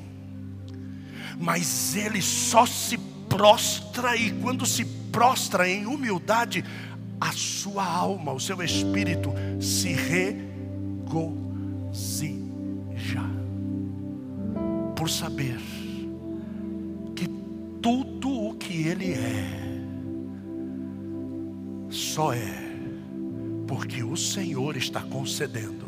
[1.39, 2.99] mas ele só se
[3.29, 6.65] prostra, e quando se prostra em humildade,
[7.21, 10.57] a sua alma, o seu espírito se regozija
[14.97, 15.61] por saber
[17.15, 17.29] que
[17.81, 19.56] tudo o que ele é
[22.17, 22.51] só é
[23.69, 25.85] porque o Senhor está concedendo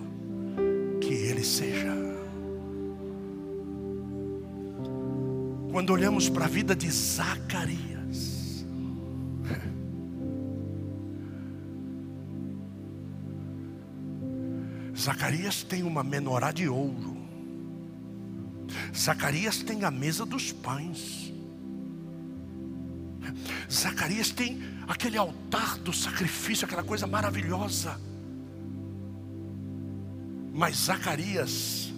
[1.01, 1.97] que ele seja.
[5.72, 8.66] Quando olhamos para a vida de Zacarias,
[14.95, 17.16] Zacarias tem uma menorá de ouro.
[18.95, 21.33] Zacarias tem a mesa dos pães.
[23.71, 28.01] Zacarias tem aquele altar do sacrifício, aquela coisa maravilhosa.
[30.53, 31.93] Mas Zacarias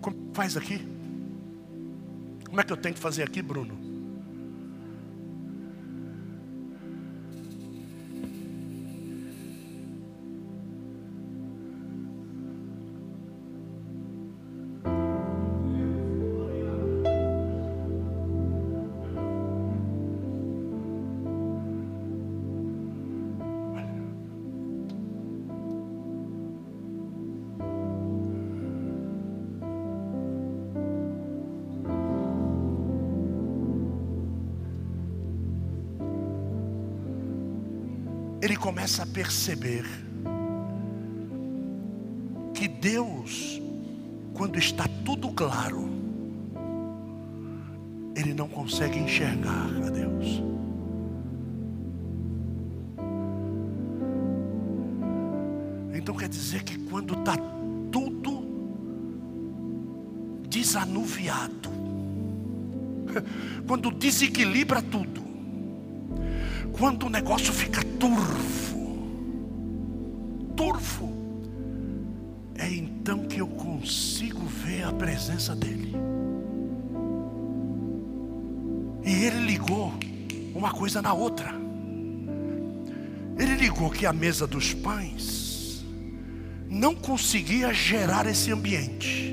[0.00, 0.86] como faz aqui?
[2.46, 3.93] Como é que eu tenho que fazer aqui, Bruno?
[39.14, 39.84] Perceber
[42.52, 43.62] que Deus,
[44.34, 45.88] quando está tudo claro,
[48.16, 50.42] ele não consegue enxergar a Deus.
[55.94, 57.36] Então quer dizer que quando está
[57.92, 58.42] tudo
[60.48, 61.70] desanuviado,
[63.64, 65.22] quando desequilibra tudo,
[66.72, 68.63] quando o negócio fica turvo,
[80.74, 81.54] coisa na outra.
[83.38, 85.84] Ele ligou que a mesa dos pães
[86.68, 89.32] não conseguia gerar esse ambiente.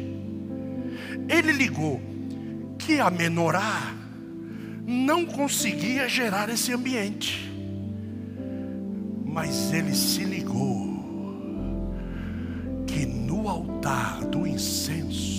[1.27, 1.99] Ele ligou
[2.77, 3.93] que a menorá
[4.85, 7.51] não conseguia gerar esse ambiente.
[9.25, 10.91] Mas ele se ligou
[12.85, 15.30] que no altar do incenso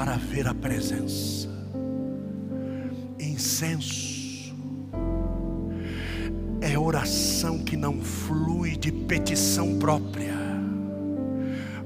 [0.00, 1.46] para ver a presença.
[3.18, 4.56] Incenso
[6.62, 10.40] é oração que não flui de petição própria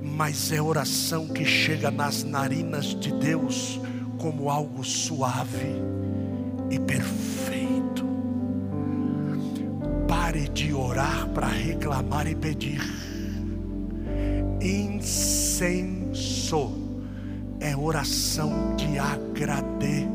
[0.01, 3.81] mas é oração que chega nas narinas de Deus
[4.17, 5.75] como algo suave
[6.71, 8.07] e perfeito.
[10.07, 12.81] Pare de orar para reclamar e pedir.
[14.61, 15.65] Incenso
[17.65, 20.15] é oração de agradecimento.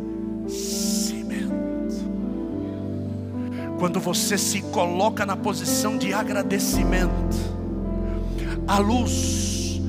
[3.79, 7.35] Quando você se coloca na posição de agradecimento,
[8.67, 9.81] a luz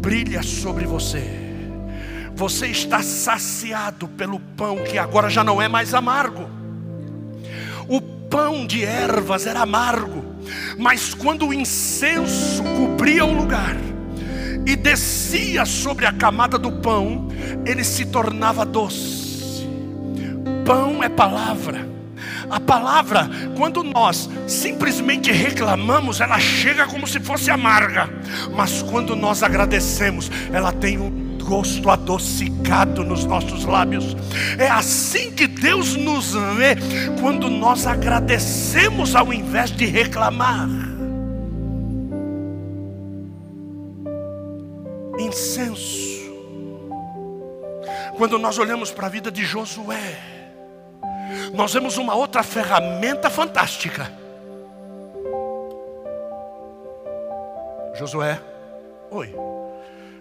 [0.00, 1.24] brilha sobre você.
[2.32, 6.48] Você está saciado pelo pão que agora já não é mais amargo.
[7.88, 10.24] O pão de ervas era amargo,
[10.78, 13.89] mas quando o incenso cobria o lugar
[14.66, 17.28] e descia sobre a camada do pão,
[17.66, 19.66] ele se tornava doce.
[20.64, 21.88] Pão é palavra.
[22.50, 28.08] A palavra, quando nós simplesmente reclamamos, ela chega como se fosse amarga,
[28.56, 34.16] mas quando nós agradecemos, ela tem um gosto adocicado nos nossos lábios.
[34.58, 36.76] É assim que Deus nos vê
[37.20, 40.89] quando nós agradecemos ao invés de reclamar.
[45.20, 46.20] Incenso.
[48.16, 50.18] Quando nós olhamos para a vida de Josué,
[51.54, 54.12] nós vemos uma outra ferramenta fantástica.
[57.94, 58.40] Josué,
[59.10, 59.34] oi.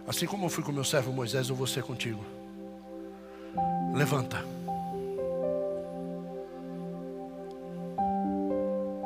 [0.07, 2.23] Assim como eu fui com meu servo Moisés, eu vou ser contigo.
[3.93, 4.43] Levanta.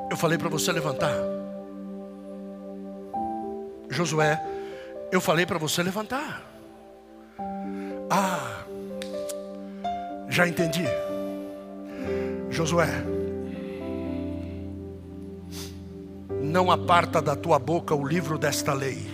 [0.09, 1.13] Eu falei para você levantar.
[3.89, 4.41] Josué,
[5.11, 6.43] eu falei para você levantar.
[8.09, 8.63] Ah,
[10.29, 10.85] já entendi.
[12.49, 12.87] Josué,
[16.41, 19.07] não aparta da tua boca o livro desta lei.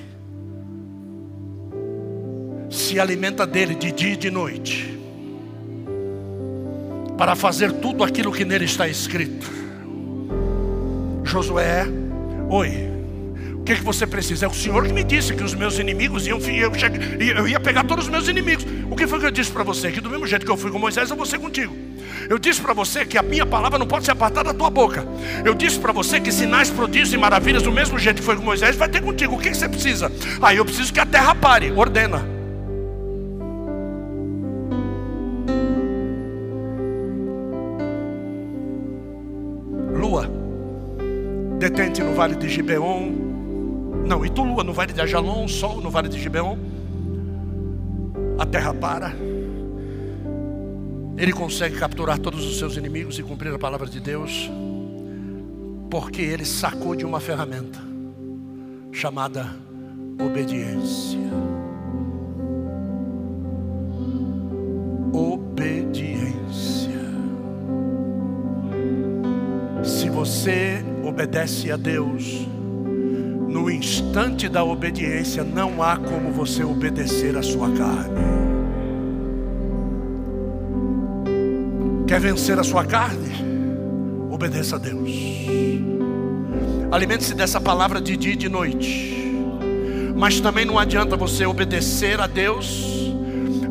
[2.70, 5.00] Se alimenta dele de dia e de noite,
[7.18, 9.48] para fazer tudo aquilo que nele está escrito.
[11.24, 11.86] Josué,
[12.50, 12.99] oi,
[13.70, 14.48] que, que você precisa?
[14.48, 16.72] É o Senhor que me disse que os meus inimigos iam, eu,
[17.38, 18.66] eu ia pegar todos os meus inimigos.
[18.90, 19.92] O que foi que eu disse para você?
[19.92, 21.76] Que do mesmo jeito que eu fui com Moisés, eu vou ser contigo.
[22.28, 25.08] Eu disse para você que a minha palavra não pode ser apartada da tua boca.
[25.46, 28.42] Eu disse para você que sinais, prodígios e maravilhas, do mesmo jeito que foi com
[28.42, 29.36] Moisés, vai ter contigo.
[29.36, 30.12] O que, que você precisa?
[30.42, 31.72] Aí ah, eu preciso que a terra pare.
[31.72, 32.26] Ordena.
[39.94, 40.28] Lua,
[41.60, 43.19] detente no vale de Gibeon
[44.10, 46.58] não, e tu no vale de Ajalon, sol no vale de Gibeon.
[48.40, 49.14] A terra para.
[51.16, 54.50] Ele consegue capturar todos os seus inimigos e cumprir a palavra de Deus,
[55.92, 57.80] porque ele sacou de uma ferramenta
[58.92, 59.56] chamada
[60.20, 61.20] obediência.
[65.14, 67.00] Obediência.
[69.84, 72.48] Se você obedece a Deus,
[73.70, 78.20] no instante da obediência, não há como você obedecer a sua carne.
[82.08, 83.30] Quer vencer a sua carne?
[84.32, 85.12] Obedeça a Deus.
[86.92, 89.38] Alimente-se dessa palavra de dia e de noite.
[90.16, 93.14] Mas também não adianta você obedecer a Deus,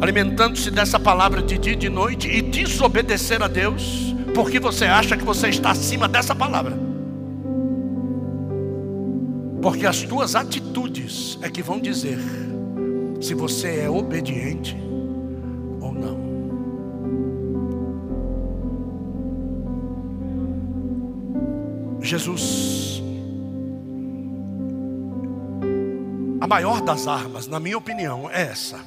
[0.01, 5.16] alimentando-se dessa palavra de dia e de noite e desobedecer a Deus, porque você acha
[5.16, 6.88] que você está acima dessa palavra.
[9.61, 12.19] Porque as tuas atitudes é que vão dizer
[13.21, 14.77] se você é obediente
[15.81, 16.29] ou não.
[22.01, 23.03] Jesus,
[26.41, 28.79] a maior das armas, na minha opinião, é essa.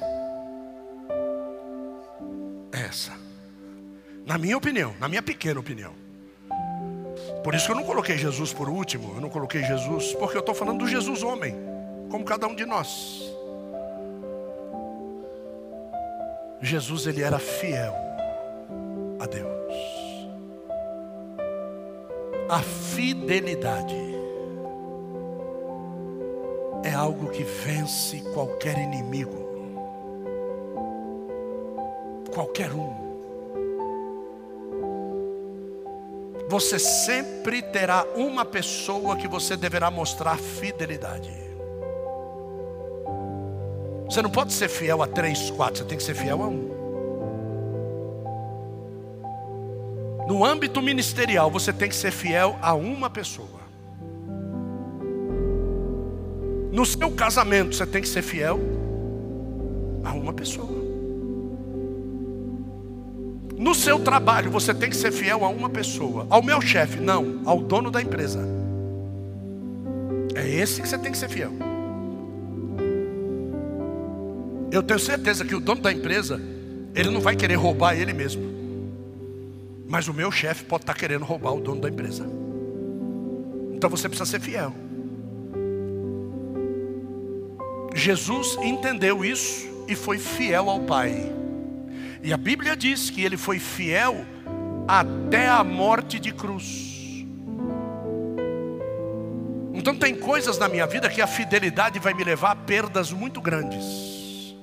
[2.72, 3.12] É essa.
[4.26, 6.01] Na minha opinião, na minha pequena opinião.
[7.42, 10.40] Por isso que eu não coloquei Jesus por último, eu não coloquei Jesus, porque eu
[10.40, 11.56] estou falando do Jesus homem,
[12.08, 13.32] como cada um de nós.
[16.60, 17.94] Jesus ele era fiel
[19.18, 19.52] a Deus.
[22.48, 23.96] A fidelidade
[26.84, 29.48] é algo que vence qualquer inimigo,
[32.32, 33.01] qualquer um.
[36.52, 41.32] Você sempre terá uma pessoa que você deverá mostrar fidelidade.
[44.04, 46.82] Você não pode ser fiel a três, quatro, você tem que ser fiel a um.
[50.28, 53.62] No âmbito ministerial, você tem que ser fiel a uma pessoa.
[56.70, 58.60] No seu casamento, você tem que ser fiel
[60.04, 60.81] a uma pessoa.
[63.62, 66.26] No seu trabalho, você tem que ser fiel a uma pessoa.
[66.28, 68.40] Ao meu chefe, não, ao dono da empresa.
[70.34, 71.52] É esse que você tem que ser fiel.
[74.72, 76.40] Eu tenho certeza que o dono da empresa,
[76.92, 78.42] ele não vai querer roubar ele mesmo.
[79.88, 82.26] Mas o meu chefe pode estar querendo roubar o dono da empresa.
[83.74, 84.74] Então você precisa ser fiel.
[87.94, 91.41] Jesus entendeu isso e foi fiel ao Pai.
[92.22, 94.24] E a Bíblia diz que ele foi fiel
[94.86, 96.92] até a morte de cruz.
[99.74, 103.40] Então tem coisas na minha vida que a fidelidade vai me levar a perdas muito
[103.40, 104.54] grandes.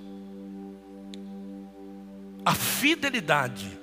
[2.46, 3.78] A fidelidade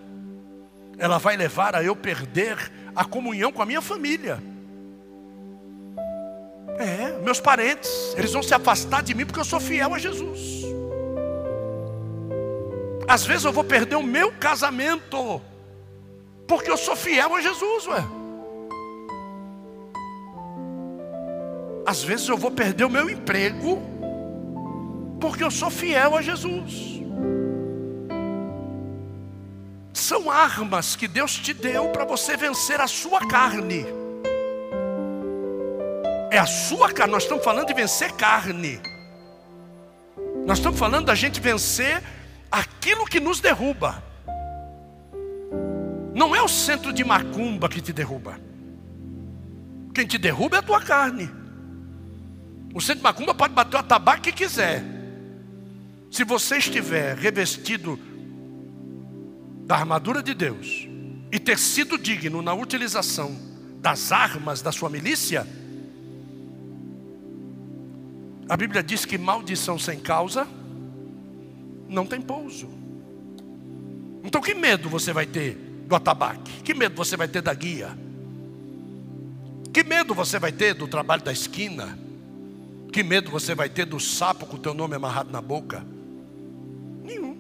[0.99, 4.43] ela vai levar a eu perder a comunhão com a minha família.
[6.79, 10.66] É, meus parentes, eles vão se afastar de mim porque eu sou fiel a Jesus.
[13.09, 15.41] Às vezes eu vou perder o meu casamento,
[16.47, 18.05] porque eu sou fiel a Jesus, ué.
[21.87, 23.81] Às vezes eu vou perder o meu emprego,
[25.21, 26.97] porque eu sou fiel a Jesus.
[29.93, 33.87] São armas que Deus te deu para você vencer a sua carne.
[36.31, 38.81] É a sua carne, nós estamos falando de vencer carne.
[40.45, 42.03] Nós estamos falando da gente vencer
[42.51, 44.03] aquilo que nos derruba.
[46.15, 48.41] Não é o centro de macumba que te derruba.
[49.95, 51.31] Quem te derruba é a tua carne.
[52.75, 54.83] O centro de macumba pode bater o atabaque que quiser.
[56.11, 57.99] Se você estiver revestido
[59.67, 60.89] da armadura de Deus
[61.33, 63.37] e ter sido digno na utilização
[63.81, 65.47] das armas da sua milícia,
[68.49, 70.47] a Bíblia diz que maldição sem causa
[71.89, 72.69] não tem pouso.
[74.25, 75.55] Então, que medo você vai ter
[75.87, 76.63] do atabaque?
[76.63, 77.97] Que medo você vai ter da guia?
[79.73, 81.99] Que medo você vai ter do trabalho da esquina?
[82.93, 85.87] Que medo você vai ter do sapo com o teu nome amarrado na boca?
[87.05, 87.37] Nenhum.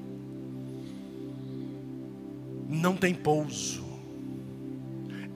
[2.68, 3.84] Não tem pouso.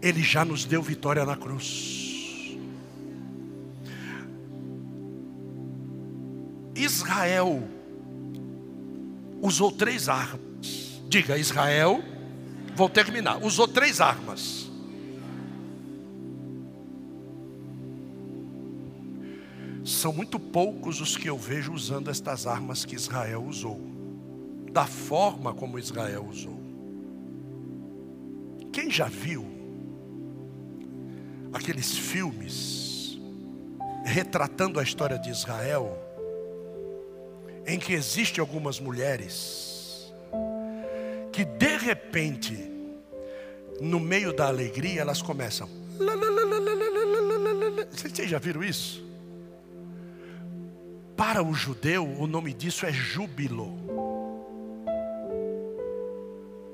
[0.03, 2.57] Ele já nos deu vitória na cruz.
[6.75, 7.63] Israel
[9.41, 11.03] usou três armas.
[11.09, 12.03] Diga, Israel,
[12.75, 13.43] vou terminar.
[13.43, 14.71] Usou três armas.
[19.85, 23.81] São muito poucos os que eu vejo usando estas armas que Israel usou,
[24.71, 26.61] da forma como Israel usou.
[28.73, 29.45] Quem já viu
[31.53, 33.19] aqueles filmes
[34.05, 36.10] retratando a história de Israel?
[37.71, 40.13] Em que existe algumas mulheres
[41.33, 42.69] que de repente,
[43.81, 45.69] no meio da alegria, elas começam.
[47.93, 49.09] Vocês já viram isso?
[51.17, 53.73] Para o judeu, o nome disso é júbilo.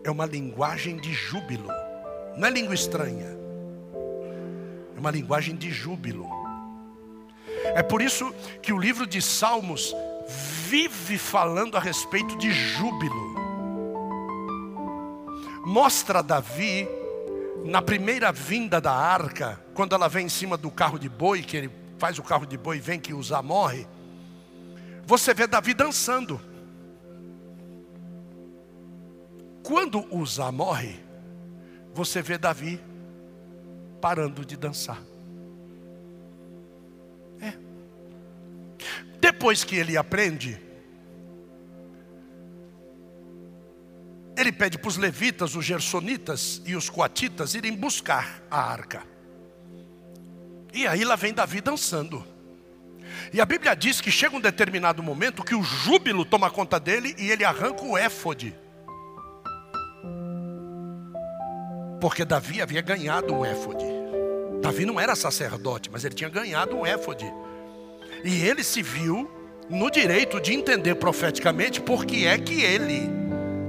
[0.03, 1.69] É uma linguagem de júbilo.
[2.39, 3.37] Não é língua estranha.
[4.97, 6.27] É uma linguagem de júbilo.
[7.75, 8.33] É por isso
[8.63, 9.95] que o livro de Salmos
[10.27, 13.37] vive falando a respeito de júbilo.
[15.65, 16.89] Mostra Davi,
[17.65, 21.57] na primeira vinda da arca, quando ela vem em cima do carro de boi, que
[21.57, 23.87] ele faz o carro de boi e vem que Uzá morre.
[25.05, 26.41] Você vê Davi dançando.
[29.63, 31.01] Quando Uzá morre,
[31.93, 32.81] você vê Davi
[34.01, 35.03] parando de dançar.
[39.37, 40.59] Depois que ele aprende,
[44.35, 49.03] ele pede para os levitas, os gersonitas e os coatitas irem buscar a arca.
[50.73, 52.25] E aí lá vem Davi dançando.
[53.31, 57.15] E a Bíblia diz que chega um determinado momento que o júbilo toma conta dele
[57.19, 58.57] e ele arranca o éfode.
[62.01, 63.85] Porque Davi havia ganhado um éfode.
[64.63, 67.31] Davi não era sacerdote, mas ele tinha ganhado um éfode.
[68.25, 69.31] E ele se viu
[69.69, 73.11] no direito de entender profeticamente porque é que ele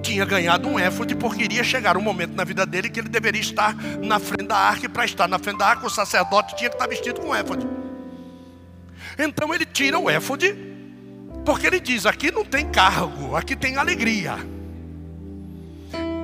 [0.02, 3.42] tinha ganhado um éfode, porque iria chegar um momento na vida dele que ele deveria
[3.42, 6.70] estar na frente da arca, e para estar na frente da arca, o sacerdote tinha
[6.70, 7.68] que estar vestido com éfode.
[9.18, 10.56] Então ele tira o éfode,
[11.44, 14.38] porque ele diz: aqui não tem cargo, aqui tem alegria.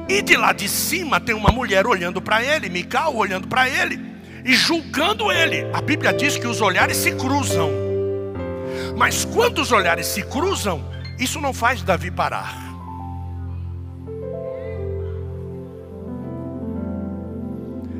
[0.07, 3.99] E de lá de cima tem uma mulher olhando para ele, Mical olhando para ele
[4.45, 5.65] e julgando ele.
[5.73, 7.92] A Bíblia diz que os olhares se cruzam.
[8.95, 10.83] Mas quando os olhares se cruzam,
[11.19, 12.73] isso não faz Davi parar.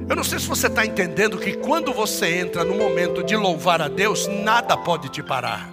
[0.10, 3.82] Eu não sei se você está entendendo que quando você entra no momento de louvar
[3.82, 5.72] a Deus, nada pode te parar.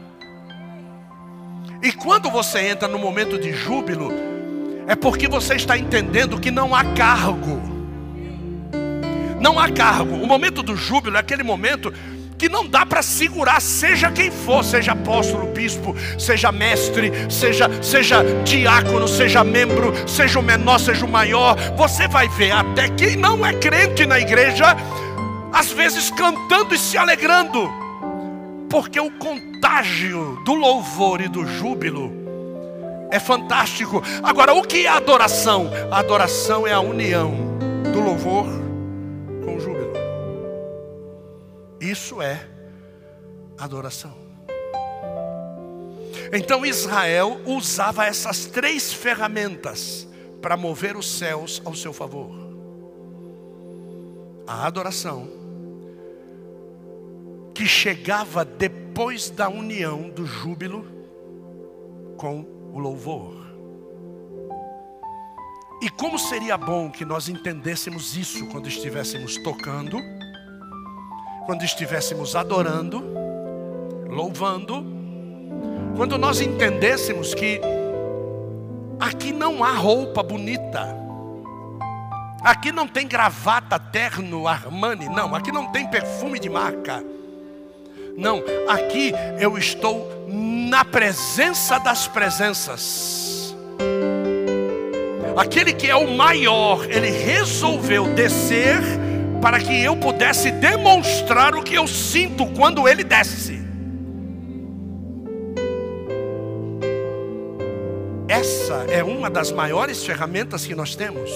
[1.83, 4.12] E quando você entra no momento de júbilo,
[4.87, 7.61] é porque você está entendendo que não há cargo.
[9.41, 10.14] Não há cargo.
[10.14, 11.93] O momento do júbilo é aquele momento
[12.41, 18.24] que não dá para segurar, seja quem for, seja apóstolo, bispo, seja mestre, seja, seja
[18.45, 21.55] diácono, seja membro, seja o menor, seja o maior.
[21.76, 24.74] Você vai ver até quem não é crente na igreja,
[25.53, 27.70] às vezes cantando e se alegrando,
[28.70, 32.11] porque o contágio do louvor e do júbilo
[33.11, 34.03] é fantástico.
[34.22, 35.70] Agora, o que é adoração?
[35.91, 37.34] A adoração é a união
[37.93, 38.61] do louvor
[41.81, 42.47] Isso é
[43.57, 44.14] adoração.
[46.33, 50.07] Então Israel usava essas três ferramentas
[50.41, 52.31] para mover os céus ao seu favor:
[54.47, 55.28] a adoração,
[57.55, 60.87] que chegava depois da união do júbilo
[62.16, 63.41] com o louvor.
[65.83, 69.99] E como seria bom que nós entendêssemos isso quando estivéssemos tocando
[71.51, 73.03] quando estivéssemos adorando,
[74.09, 74.86] louvando,
[75.96, 77.61] quando nós entendêssemos que
[79.01, 80.96] aqui não há roupa bonita,
[82.40, 87.03] aqui não tem gravata terno Armani, não, aqui não tem perfume de marca,
[88.16, 93.57] não, aqui eu estou na presença das presenças.
[95.36, 99.01] Aquele que é o maior, ele resolveu descer
[99.41, 103.61] para que eu pudesse demonstrar o que eu sinto quando ele desce.
[108.28, 111.30] Essa é uma das maiores ferramentas que nós temos.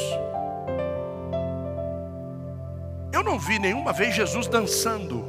[3.12, 5.24] Eu não vi nenhuma vez Jesus dançando,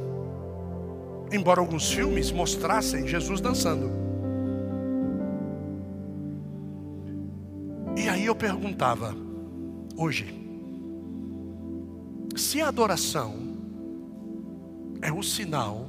[1.32, 3.90] embora alguns filmes mostrassem Jesus dançando.
[7.96, 9.14] E aí eu perguntava,
[9.96, 10.45] hoje,
[12.36, 13.34] se a adoração
[15.00, 15.88] é o sinal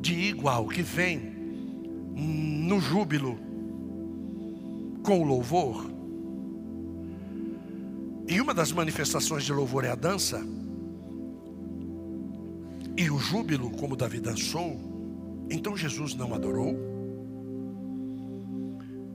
[0.00, 1.18] de igual que vem
[2.14, 3.38] no júbilo
[5.02, 5.90] com o louvor,
[8.28, 10.44] e uma das manifestações de louvor é a dança,
[12.96, 14.80] e o júbilo, como Davi dançou,
[15.50, 16.76] então Jesus não adorou?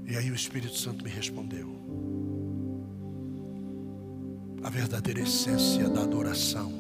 [0.06, 1.70] E aí o Espírito Santo me respondeu:
[4.72, 6.72] verdadeira essência da adoração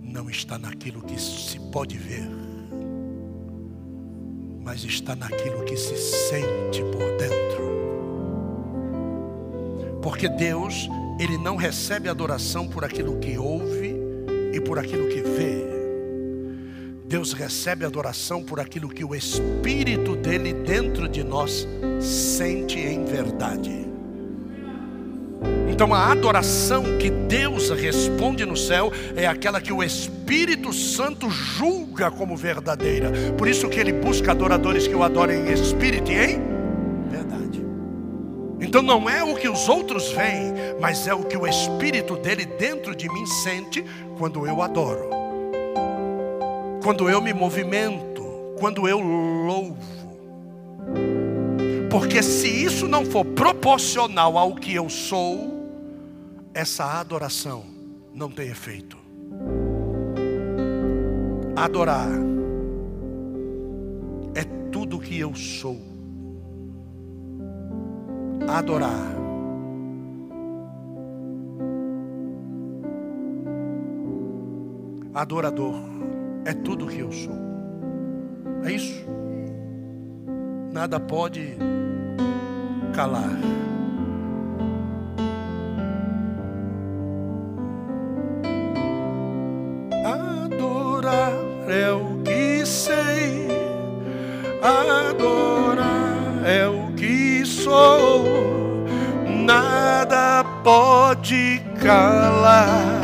[0.00, 2.30] não está naquilo que se pode ver,
[4.62, 7.68] mas está naquilo que se sente por dentro.
[10.00, 10.88] Porque Deus,
[11.18, 13.96] Ele não recebe adoração por aquilo que ouve
[14.52, 15.66] e por aquilo que vê.
[17.04, 21.66] Deus recebe adoração por aquilo que o Espírito dele dentro de nós
[22.00, 23.87] sente em verdade.
[25.68, 32.10] Então a adoração que Deus responde no céu é aquela que o Espírito Santo julga
[32.10, 33.12] como verdadeira.
[33.36, 36.40] Por isso que ele busca adoradores que o adorem em espírito e em
[37.08, 37.64] verdade.
[38.60, 42.44] Então não é o que os outros veem, mas é o que o Espírito dele
[42.44, 43.84] dentro de mim sente
[44.18, 45.08] quando eu adoro.
[46.82, 48.24] Quando eu me movimento,
[48.58, 49.97] quando eu louvo.
[51.90, 55.58] Porque se isso não for proporcional ao que eu sou,
[56.52, 57.64] essa adoração
[58.14, 58.98] não tem efeito.
[61.56, 62.08] Adorar
[64.34, 65.78] é tudo que eu sou.
[68.46, 69.18] Adorar
[75.18, 75.74] adorador
[76.44, 77.34] é tudo que eu sou.
[78.64, 79.17] É isso.
[80.78, 81.56] Nada pode
[82.94, 83.36] calar.
[91.68, 93.48] é o que sei,
[94.62, 98.24] adorar é o que sou,
[99.44, 102.97] nada pode calar.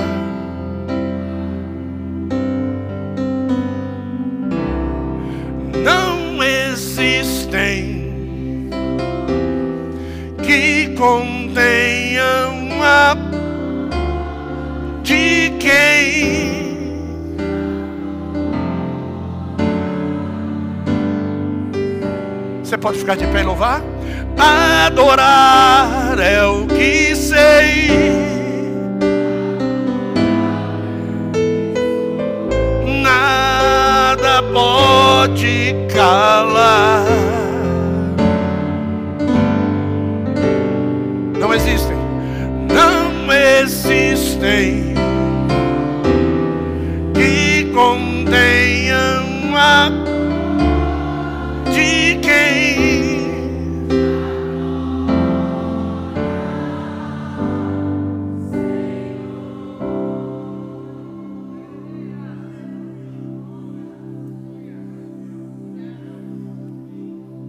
[11.05, 13.15] Contenham a
[15.03, 16.25] de quem
[22.63, 23.83] Você pode ficar de pé e louvar?
[24.39, 27.91] Adorar é o que sei.
[33.03, 37.34] Nada pode calar.
[41.45, 41.97] Não existem.
[42.73, 44.95] Não existem
[47.13, 49.91] que contenham a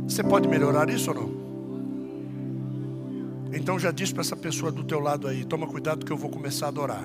[0.05, 1.24] Você pode melhorar isso ou não?
[3.75, 6.29] Então já diz para essa pessoa do teu lado aí, toma cuidado que eu vou
[6.29, 7.03] começar a adorar.